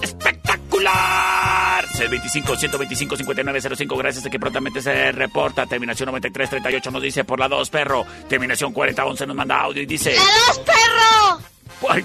[0.00, 1.84] espectacular?
[1.88, 5.66] C25 125 5905, gracias a que prontamente se reporta.
[5.66, 8.06] Terminación 9338 nos dice por la 2, perro.
[8.28, 10.14] Terminación 4011 nos manda audio y dice...
[10.14, 11.40] ¡La dos, perro!
[11.88, 12.04] Ay,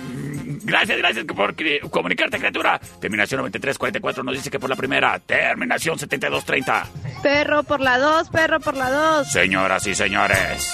[0.68, 1.56] gracias, gracias por
[1.90, 2.80] comunicarte, criatura.
[3.00, 5.18] Terminación 9344 nos dice que por la primera.
[5.20, 6.88] Terminación 7230.
[7.24, 9.32] Perro por la dos, perro por la dos.
[9.32, 10.72] Señoras y señores.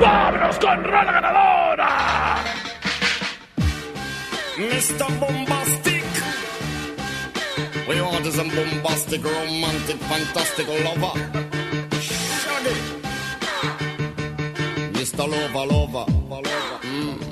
[0.00, 2.36] ¡Vámonos con rola ganadora!
[4.58, 5.18] Mr.
[5.18, 6.04] Bombastic.
[7.88, 11.14] We want some bombastic, romantic, fantastic lover.
[12.00, 12.74] Shaggy.
[14.92, 15.26] Mr.
[15.26, 16.06] Lover, lover.
[16.84, 17.31] Mm.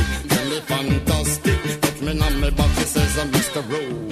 [0.51, 1.81] really fantastic.
[1.81, 3.61] Touch me on my back, she says I'm Mr.
[3.71, 4.11] Romantic.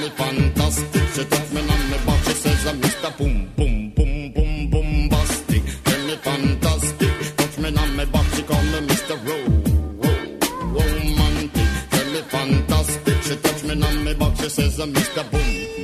[0.00, 1.02] Me fantastic.
[1.14, 3.16] She touch me on my back, she says I'm Mr.
[3.16, 4.32] Boom Boom Boom
[4.70, 5.08] Boom
[5.84, 7.36] Tell me fantastic.
[7.36, 9.16] Touch me on my back, she call me Mr.
[11.90, 13.22] Tell me fantastic.
[13.22, 15.30] She touch me on my back, she says I'm Mr.
[15.30, 15.83] Boom.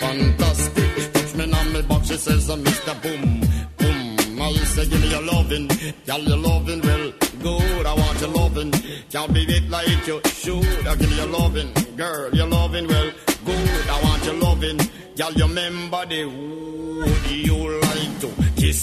[0.00, 1.34] fantastic.
[1.36, 2.94] Me on me she says, uh, Mr.
[3.02, 3.40] Boom,
[3.78, 4.40] boom.
[4.42, 5.70] I say, give me your loving,
[6.04, 7.86] your loving, well, good.
[7.86, 10.86] I want your loving, be it like you should.
[10.86, 13.10] I give your loving, girl, your loving, well,
[13.46, 13.88] good.
[13.88, 14.80] I want your loving,
[15.16, 16.24] y'all you remember the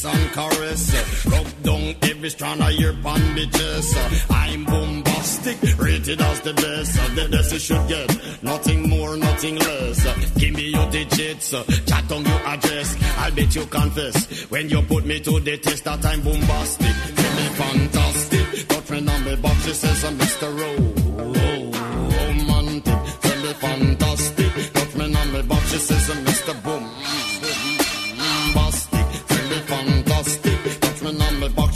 [0.02, 3.96] kiss and caress, rub down every strand of your bandages.
[4.30, 10.34] I'm bombastic, rated as the best, the best you should get, nothing more, nothing less.
[10.36, 12.96] Give me your digits, chat on your address.
[13.18, 16.96] I'll bet you confess when you put me to the test that I'm bombastic.
[17.18, 20.50] Feel me fantastic, touch me on me box, she says I'm Mr.
[20.60, 21.72] Ro- Ro-
[22.18, 23.00] romantic.
[23.22, 26.64] Feel me fantastic, touch me on me box, she says I'm Mr.
[26.64, 27.01] Boom.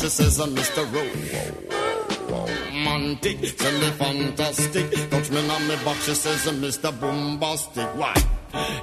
[0.05, 0.83] On me box, she says I'm Mr.
[0.93, 6.91] Ro- romantic, feel me fantastic, touch me on me box, she says I'm Mr.
[6.99, 7.87] Bombastic.
[7.95, 8.13] Why?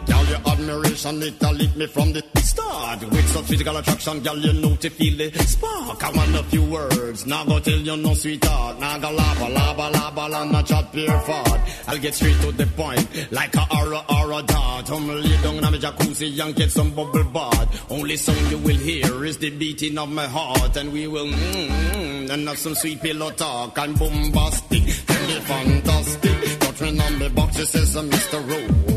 [0.06, 3.00] Girl, your admiration, it lit me from the start.
[3.00, 6.04] With such physical attraction, girl, you know to feel the spark.
[6.04, 8.78] I want a few words, now go tell you no sweetheart.
[8.80, 11.60] Now go lava, lava, lava, la, not chat pure fart.
[11.88, 14.90] I'll get straight to the point, like a aura, aura dart.
[14.90, 17.90] I'm lay down in a jacuzzi and get some bubble bath.
[17.90, 20.76] Only song you will hear is the beating of my heart.
[20.76, 23.78] And we will, mm, mm, and have some sweet pillow talk.
[23.78, 26.58] I'm bombastic, and be fantastic.
[26.60, 28.38] Touch me on the box, she says, Mr.
[28.48, 28.91] Rowe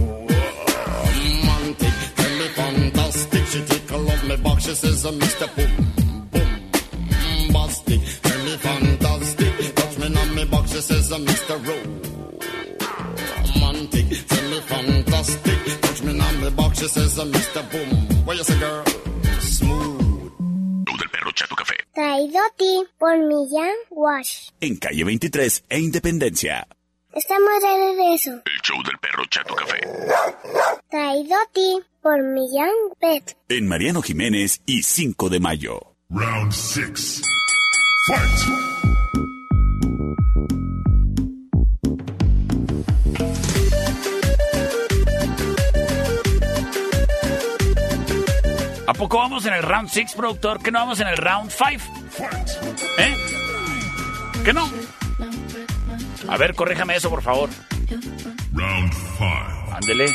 [4.75, 5.47] she says, uh, Mr.
[5.55, 5.71] Boom,
[6.31, 6.49] boom,
[7.53, 8.21] bastic.
[8.21, 11.55] Tell me fantastic, touch me on me box, she says, uh, Mr.
[13.55, 15.81] Romantic, tell me fantastic.
[15.81, 17.71] Touch me on me box, she says, uh, Mr.
[17.71, 18.25] Boom.
[18.25, 18.83] What you say, girl?
[19.39, 20.31] Smooth.
[20.99, 21.75] del perro Chato Café.
[21.93, 24.49] Traído a ti por Millán Wash.
[24.59, 26.67] En calle 23 e Independencia.
[27.13, 28.31] Estamos de regreso.
[28.45, 29.79] El show del perro Chato Café.
[30.89, 32.69] Traído a ti por Millán
[33.01, 33.35] Pet.
[33.49, 35.95] En Mariano Jiménez y 5 de mayo.
[36.11, 37.19] Round six.
[38.05, 38.21] Fight!
[48.85, 50.61] ¿A poco vamos en el round 6, productor?
[50.61, 51.83] ¿Que no vamos en el round 5?
[52.99, 53.15] ¿Eh?
[54.43, 54.69] ¿Que no?
[56.29, 57.49] A ver, corríjame eso, por favor.
[58.53, 59.73] Round five.
[59.73, 60.05] Ándele.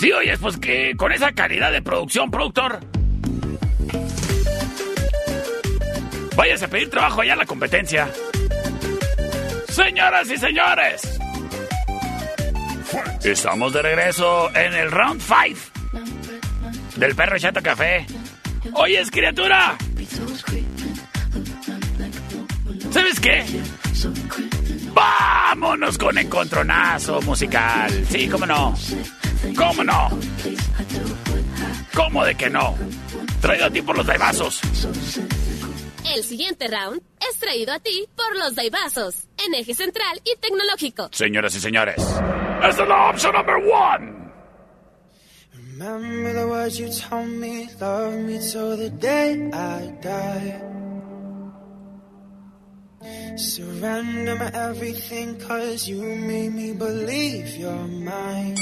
[0.00, 2.80] Sí, oye, pues que con esa calidad de producción, productor.
[6.34, 8.08] Váyase a pedir trabajo allá a la competencia.
[9.68, 11.20] Señoras y señores.
[13.22, 15.60] Estamos de regreso en el round 5
[16.96, 18.06] del perro Chato Café.
[18.72, 19.76] Oyes, criatura.
[22.90, 23.44] ¿Sabes qué?
[24.94, 27.92] Vámonos con encontronazo musical.
[28.08, 28.74] Sí, cómo no.
[29.56, 30.08] ¿Cómo no?
[31.94, 32.76] ¿Cómo de que no?
[33.40, 34.60] Traído a ti por los daibazos.
[36.14, 41.08] El siguiente round es traído a ti por los Daibazos, en eje central y tecnológico.
[41.12, 44.20] Señoras y señores, esta es la opción number one.
[45.54, 50.60] Remember the words you told me, love me till the day I die.
[53.36, 58.56] Surrender my everything, cause you made me believe you're mine.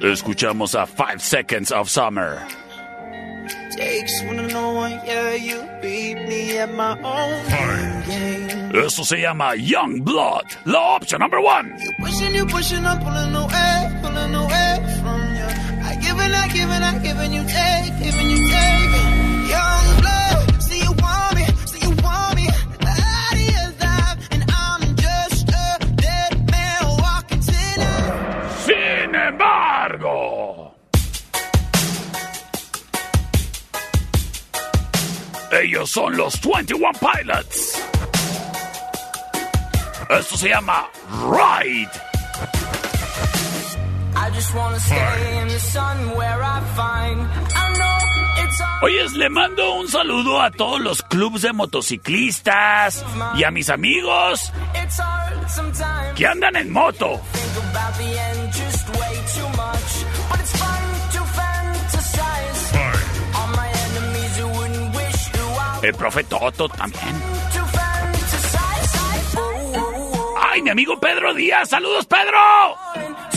[0.00, 2.46] Escuchamos a Five Seconds of Summer.
[3.76, 8.84] Takes one to know one, yeah, you beat me at my own game.
[8.84, 11.76] Eso se llama Young Blood, la opción number one.
[12.00, 12.44] Pushing you,
[29.28, 30.74] embargo.
[35.52, 37.82] Ellos son los 21 Pilots.
[40.10, 40.88] Esto se llama
[41.30, 41.90] Ride.
[44.14, 47.20] I just wanna stay in the sun where I find
[47.54, 53.04] I know it's all Oyes, le mando un saludo a todos los clubs de motociclistas
[53.36, 54.52] y a mis amigos
[56.16, 57.20] que andan en moto.
[65.82, 67.14] El profe Toto también.
[69.36, 70.34] oh, oh, oh.
[70.40, 71.68] ¡Ay, mi amigo Pedro Díaz!
[71.70, 72.38] ¡Saludos, Pedro!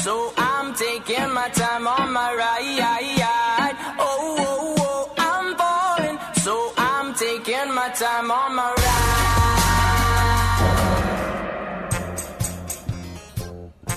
[0.04, 3.76] So I'm taking my time on my ride.
[4.00, 6.18] Oh, oh, oh, I'm falling.
[6.44, 8.82] So I'm taking my time on my ride.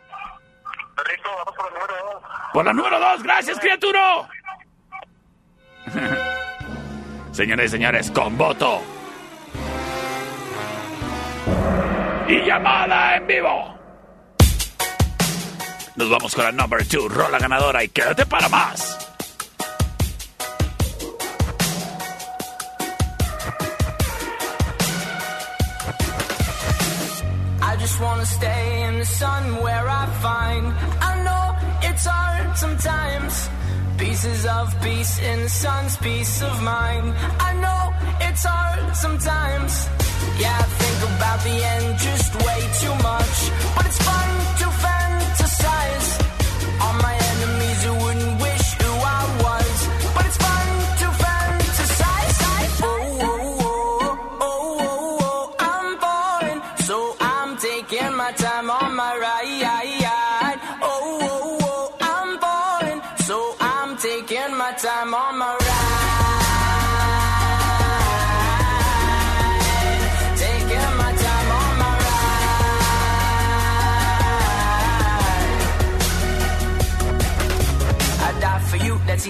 [2.54, 4.30] Por la número 2, gracias, criatura.
[7.32, 8.82] Señores y señores, con voto.
[12.28, 13.73] Y llamada en vivo.
[15.96, 18.98] Nos vamos con la number 2, rola ganadora y quédate para más.
[27.62, 33.50] I just wanna stay in the sun where I find I know it's hard sometimes.
[33.98, 37.14] Pieces of peace in the sun's peace of mind.
[37.40, 39.88] I know it's hard sometimes.
[40.40, 43.52] Yeah, I think about the end just way too much.
[43.76, 44.63] But it's fun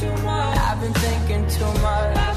[0.00, 0.56] too much.
[0.58, 2.28] I've been thinking too much.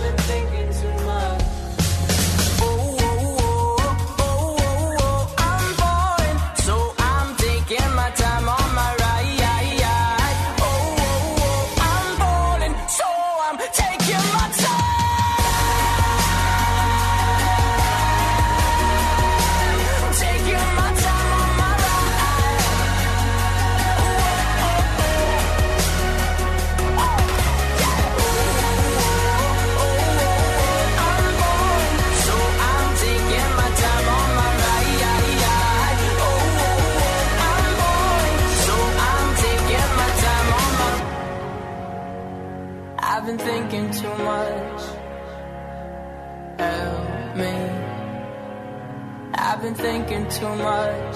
[49.33, 51.15] I've been thinking too much.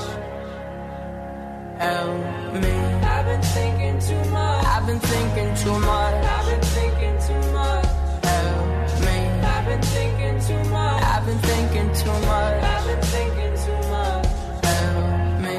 [1.79, 2.71] Help me.
[3.03, 4.65] I've been thinking too much.
[4.65, 6.25] I've been thinking too much.
[6.25, 7.85] I've been thinking too much.
[8.23, 8.65] Help
[9.05, 9.17] me.
[9.43, 11.03] I've been thinking too much.
[11.03, 12.63] I've been thinking too much.
[12.63, 14.25] I've been thinking too much.
[14.63, 15.57] Help me.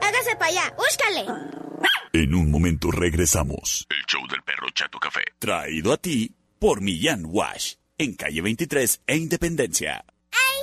[0.00, 1.24] Hágase para allá, búscale.
[2.12, 3.86] En un momento regresamos.
[3.90, 5.22] El show del perro Chato Café.
[5.38, 7.74] Traído a ti por Millán Wash.
[7.98, 10.04] En calle 23 e Independencia.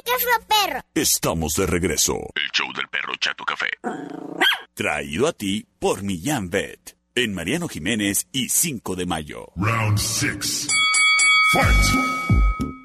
[0.06, 0.82] ¡Ay, qué fue perro!
[0.94, 2.14] Estamos de regreso.
[2.36, 3.70] El show del perro Chato Café.
[4.74, 6.98] Traído a ti por Millán Vet.
[7.16, 9.52] En Mariano Jiménez y 5 de mayo.
[9.56, 10.68] Round 6.
[11.54, 12.14] Fight!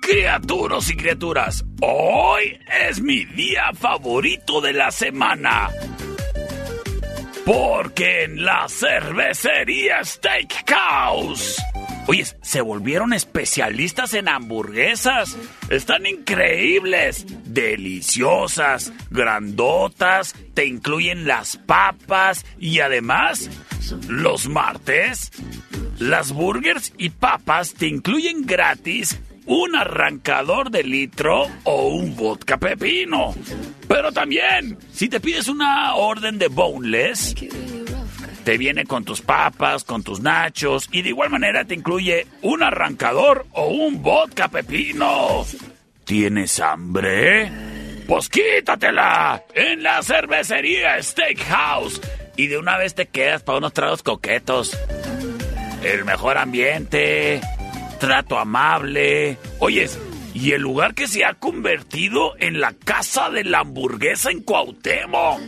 [0.02, 2.58] Criaturos y criaturas, hoy
[2.88, 5.70] es mi día favorito de la semana.
[7.44, 11.56] Porque en la cervecería Steakhouse.
[12.08, 15.36] Oye, se volvieron especialistas en hamburguesas.
[15.68, 23.50] Están increíbles, deliciosas, grandotas, te incluyen las papas y además,
[24.08, 25.30] los martes,
[25.98, 33.34] las burgers y papas te incluyen gratis un arrancador de litro o un vodka pepino.
[33.86, 37.34] Pero también, si te pides una orden de boneless,
[38.48, 42.62] te viene con tus papas, con tus nachos y de igual manera te incluye un
[42.62, 45.44] arrancador o un vodka pepino.
[46.06, 47.52] ¿Tienes hambre?
[48.06, 52.00] Pues quítatela en la cervecería Steakhouse
[52.38, 54.74] y de una vez te quedas para unos tragos coquetos.
[55.84, 57.42] El mejor ambiente,
[58.00, 59.36] trato amable.
[59.58, 59.98] Oyes,
[60.32, 65.42] y el lugar que se ha convertido en la casa de la hamburguesa en Cuauhtémoc.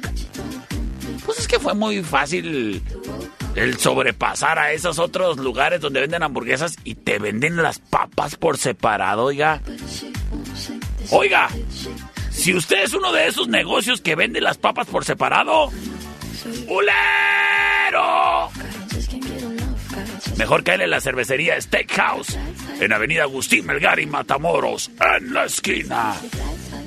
[1.31, 2.83] Pues es que fue muy fácil
[3.55, 8.59] el sobrepasar a esos otros lugares donde venden hamburguesas y te venden las papas por
[8.59, 9.63] separado, oiga.
[11.11, 11.49] Oiga,
[12.31, 15.71] si usted es uno de esos negocios que vende las papas por separado,
[16.67, 16.91] ¡Ulero!
[20.37, 22.37] Mejor caerle a la cervecería Steakhouse
[22.81, 26.17] en Avenida Agustín Melgar y Matamoros, en la esquina.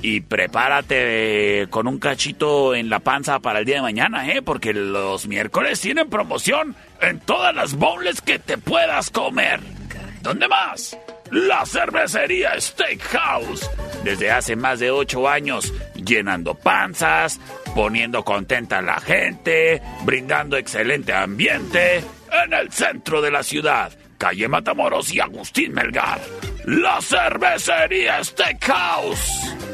[0.03, 4.41] Y prepárate con un cachito en la panza para el día de mañana, ¿eh?
[4.41, 9.61] Porque los miércoles tienen promoción en todas las bowls que te puedas comer.
[10.21, 10.97] ¿Dónde más?
[11.31, 13.69] La cervecería Steakhouse.
[14.03, 17.39] Desde hace más de ocho años, llenando panzas,
[17.73, 22.03] poniendo contenta a la gente, brindando excelente ambiente
[22.43, 26.19] en el centro de la ciudad, calle Matamoros y Agustín Melgar.
[26.65, 29.72] La cervecería Steakhouse.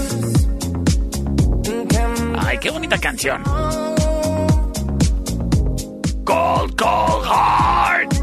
[2.46, 3.44] Ay, qué bonita canción.
[6.26, 8.14] Cold, cold heart.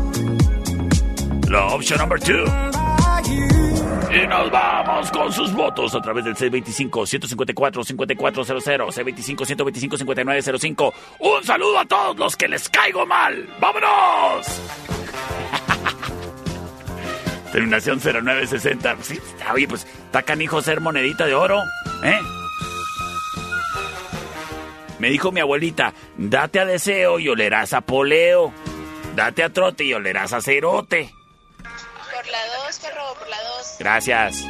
[1.48, 2.44] La opción number two.
[4.16, 10.94] Y nos vamos con sus votos a través del C25-154-5400, C25-125-5905.
[11.18, 13.46] Un saludo a todos los que les caigo mal.
[13.60, 14.46] ¡Vámonos!
[17.52, 18.96] Terminación 0960.
[19.02, 19.20] Sí,
[19.52, 21.62] oye, pues está canijo ser monedita de oro,
[22.02, 22.18] ¿eh?
[24.98, 28.50] Me dijo mi abuelita, date a deseo y olerás a poleo.
[29.14, 31.12] Date a trote y olerás a cerote.
[32.80, 33.76] 2, perro, por la 2.
[33.78, 34.44] Gracias.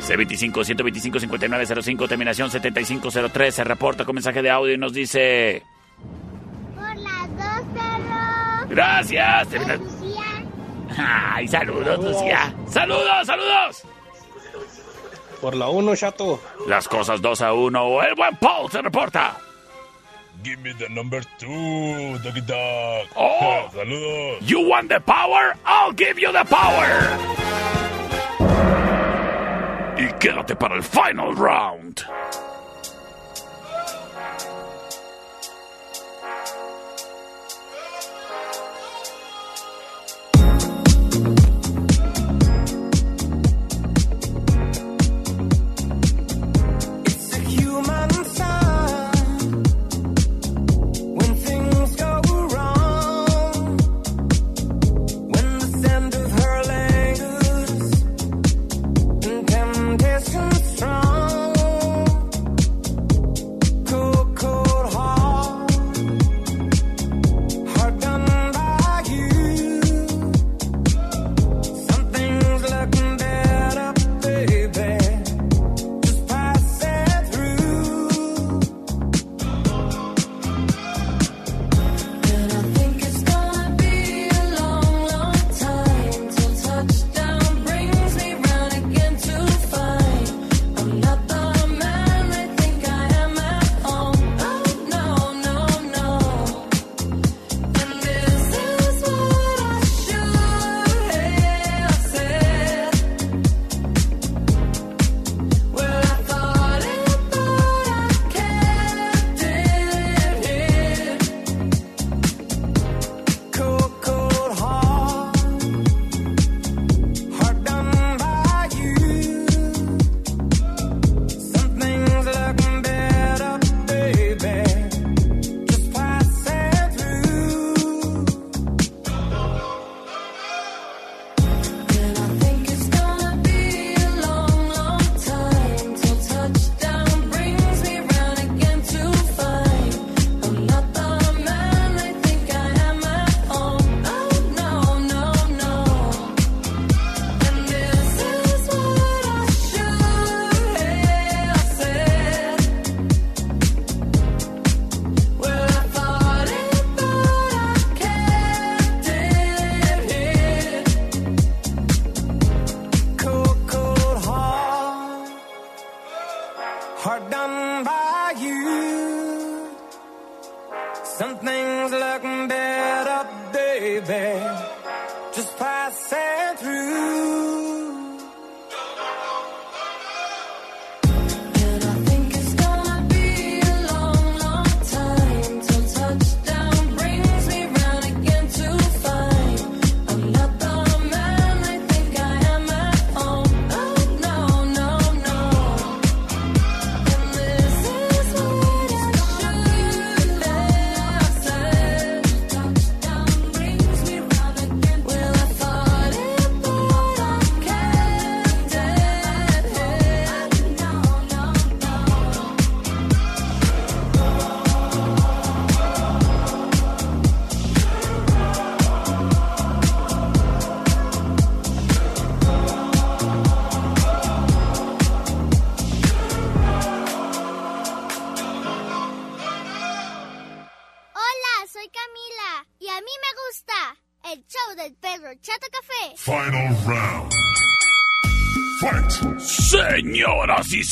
[0.00, 3.54] C25-125-5905, terminación 7503.
[3.54, 5.62] Se reporta con mensaje de audio y nos dice...
[6.74, 8.68] Por las dos, perro.
[8.68, 9.48] Gracias.
[9.48, 9.78] Termina-
[10.98, 12.54] Ay, saludos, Lucía.
[12.68, 13.82] Saludos, saludos.
[15.40, 16.40] Por la 1, chato.
[16.66, 18.02] Las cosas 2 a 1.
[18.02, 19.36] El buen Paul se reporta.
[20.42, 23.06] Give me the number two, Doggy Dog.
[23.16, 23.68] Oh.
[23.74, 24.48] Saludos.
[24.48, 25.54] You want the power?
[25.64, 26.92] I'll give you the power.
[29.98, 32.04] Y quédate para el final round.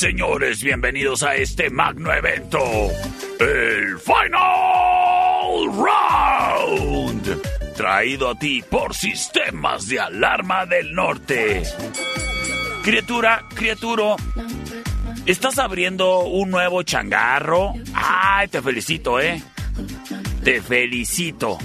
[0.05, 2.59] Señores, bienvenidos a este magno evento.
[3.39, 7.41] El Final Round.
[7.75, 11.63] Traído a ti por Sistemas de Alarma del Norte.
[12.83, 14.15] Criatura, criaturo,
[15.25, 17.73] ¿estás abriendo un nuevo changarro?
[17.95, 19.41] Ay, te felicito, ¿eh?
[20.43, 21.57] Te felicito.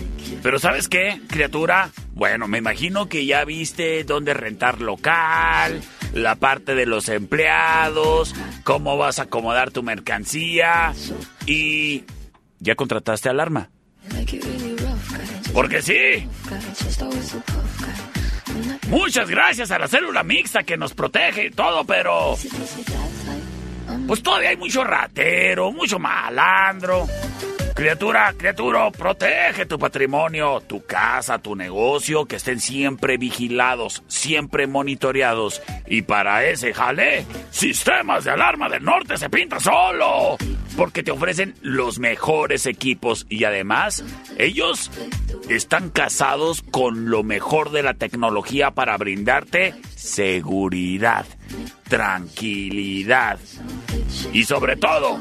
[0.43, 1.91] Pero ¿sabes qué, criatura?
[2.15, 8.35] Bueno, me imagino que ya viste dónde rentar local, la parte de los empleados,
[8.65, 10.93] cómo vas a acomodar tu mercancía
[11.47, 12.05] y...
[12.59, 13.71] ¿Ya contrataste alarma?
[15.55, 16.29] Porque sí.
[18.89, 22.37] Muchas gracias a la célula mixta que nos protege y todo, pero...
[24.07, 27.07] Pues todavía hay mucho ratero, mucho malandro.
[27.81, 35.63] Criatura, criatura, protege tu patrimonio, tu casa, tu negocio, que estén siempre vigilados, siempre monitoreados.
[35.87, 40.37] Y para ese jale, Sistemas de Alarma del Norte se pinta solo.
[40.77, 44.05] Porque te ofrecen los mejores equipos y además
[44.39, 44.91] ellos
[45.49, 51.27] están casados con lo mejor de la tecnología para brindarte seguridad,
[51.89, 53.39] tranquilidad
[54.33, 55.21] y sobre todo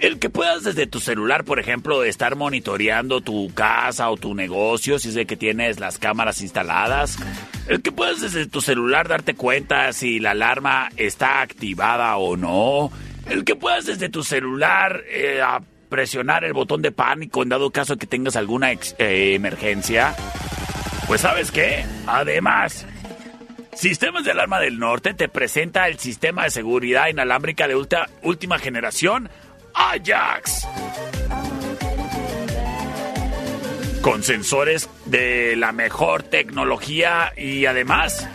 [0.00, 4.98] el que puedas desde tu celular, por ejemplo, estar monitoreando tu casa o tu negocio,
[4.98, 7.16] si es de que tienes las cámaras instaladas.
[7.66, 12.90] El que puedas desde tu celular darte cuenta si la alarma está activada o no.
[13.28, 17.70] El que puedas desde tu celular eh, a presionar el botón de pánico en dado
[17.70, 20.14] caso que tengas alguna eh, emergencia.
[21.06, 21.84] Pues sabes qué?
[22.06, 22.86] Además,
[23.74, 28.58] Sistemas de Alarma del Norte te presenta el sistema de seguridad inalámbrica de ulta- última
[28.58, 29.28] generación
[29.74, 30.66] Ajax.
[34.00, 38.28] Con sensores de la mejor tecnología y además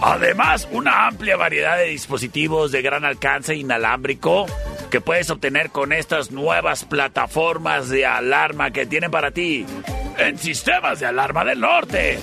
[0.00, 4.46] Además, una amplia variedad de dispositivos de gran alcance inalámbrico
[4.90, 9.66] que puedes obtener con estas nuevas plataformas de alarma que tienen para ti
[10.18, 12.18] en sistemas de alarma del norte.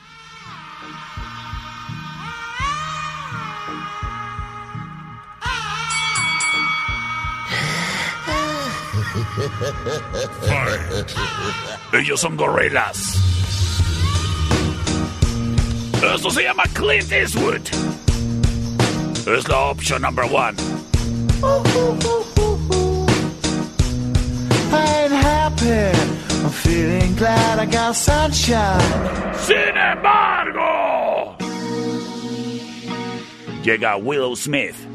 [11.93, 13.15] Ellos son gorilas.
[16.15, 17.63] Esto se llama Clint Eastwood.
[19.27, 20.57] Es la opción number one.
[24.73, 25.93] I ain't happy.
[26.45, 28.81] I'm feeling glad I got sunshine.
[29.35, 31.37] Sin embargo,
[33.63, 34.88] llega Willow Smith.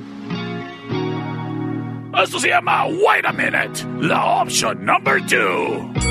[2.16, 6.03] Esto se llama Wait a Minute, la opción number two.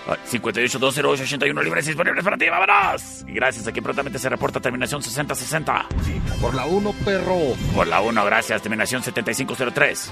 [0.08, 2.50] ah, 58-208-81 libres disponibles para ti.
[2.50, 3.26] ¡Vámonos!
[3.28, 5.88] Y gracias a quien prontamente se reporta terminación 6060.
[6.40, 7.56] Por la 1, perro.
[7.74, 8.62] Por la 1, gracias.
[8.62, 10.12] Terminación 7503.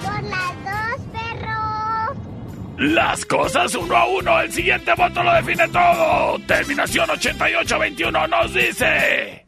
[0.00, 0.30] Por dos,
[1.10, 1.13] perro.
[2.78, 6.38] Las cosas uno a uno, el siguiente voto lo define todo.
[6.40, 9.46] Terminación 8821 nos dice.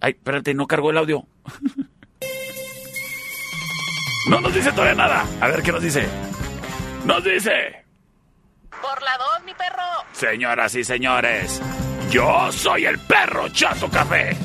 [0.00, 1.26] Ay, espérate, no cargó el audio.
[4.28, 5.24] no nos dice todavía nada.
[5.40, 6.06] A ver qué nos dice.
[7.04, 7.84] Nos dice.
[8.70, 9.82] Por la 2, mi perro.
[10.12, 11.60] Señoras y señores,
[12.10, 14.36] yo soy el perro Chato Café.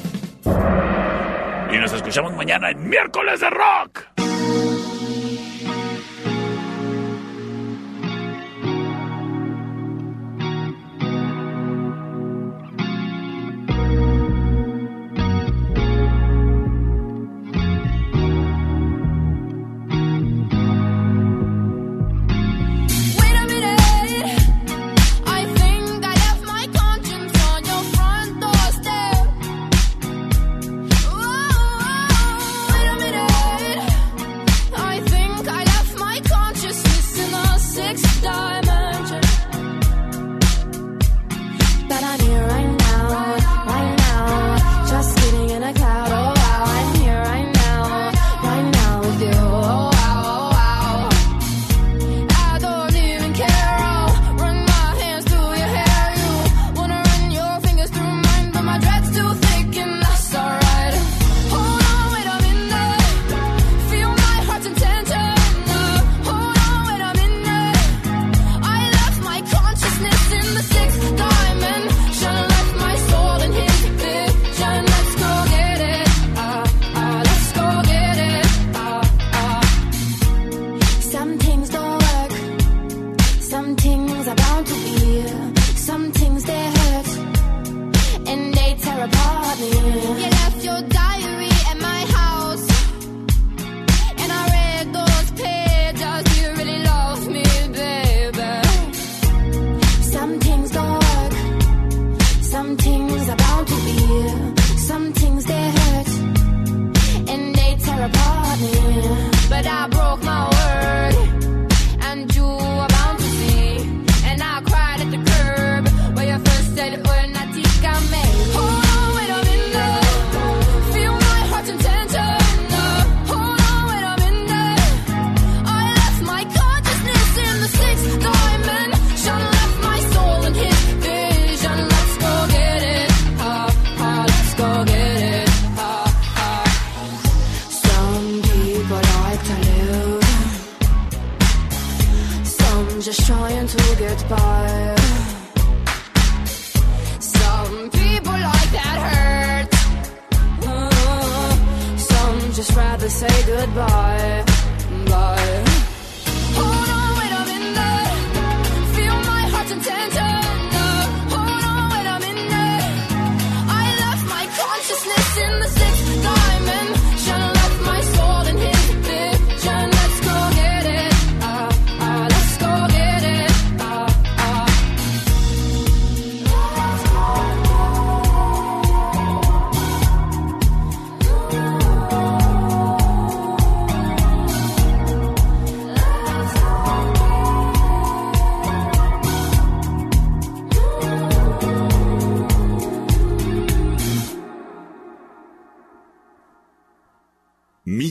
[1.71, 4.03] Y nos escuchamos mañana en miércoles de rock.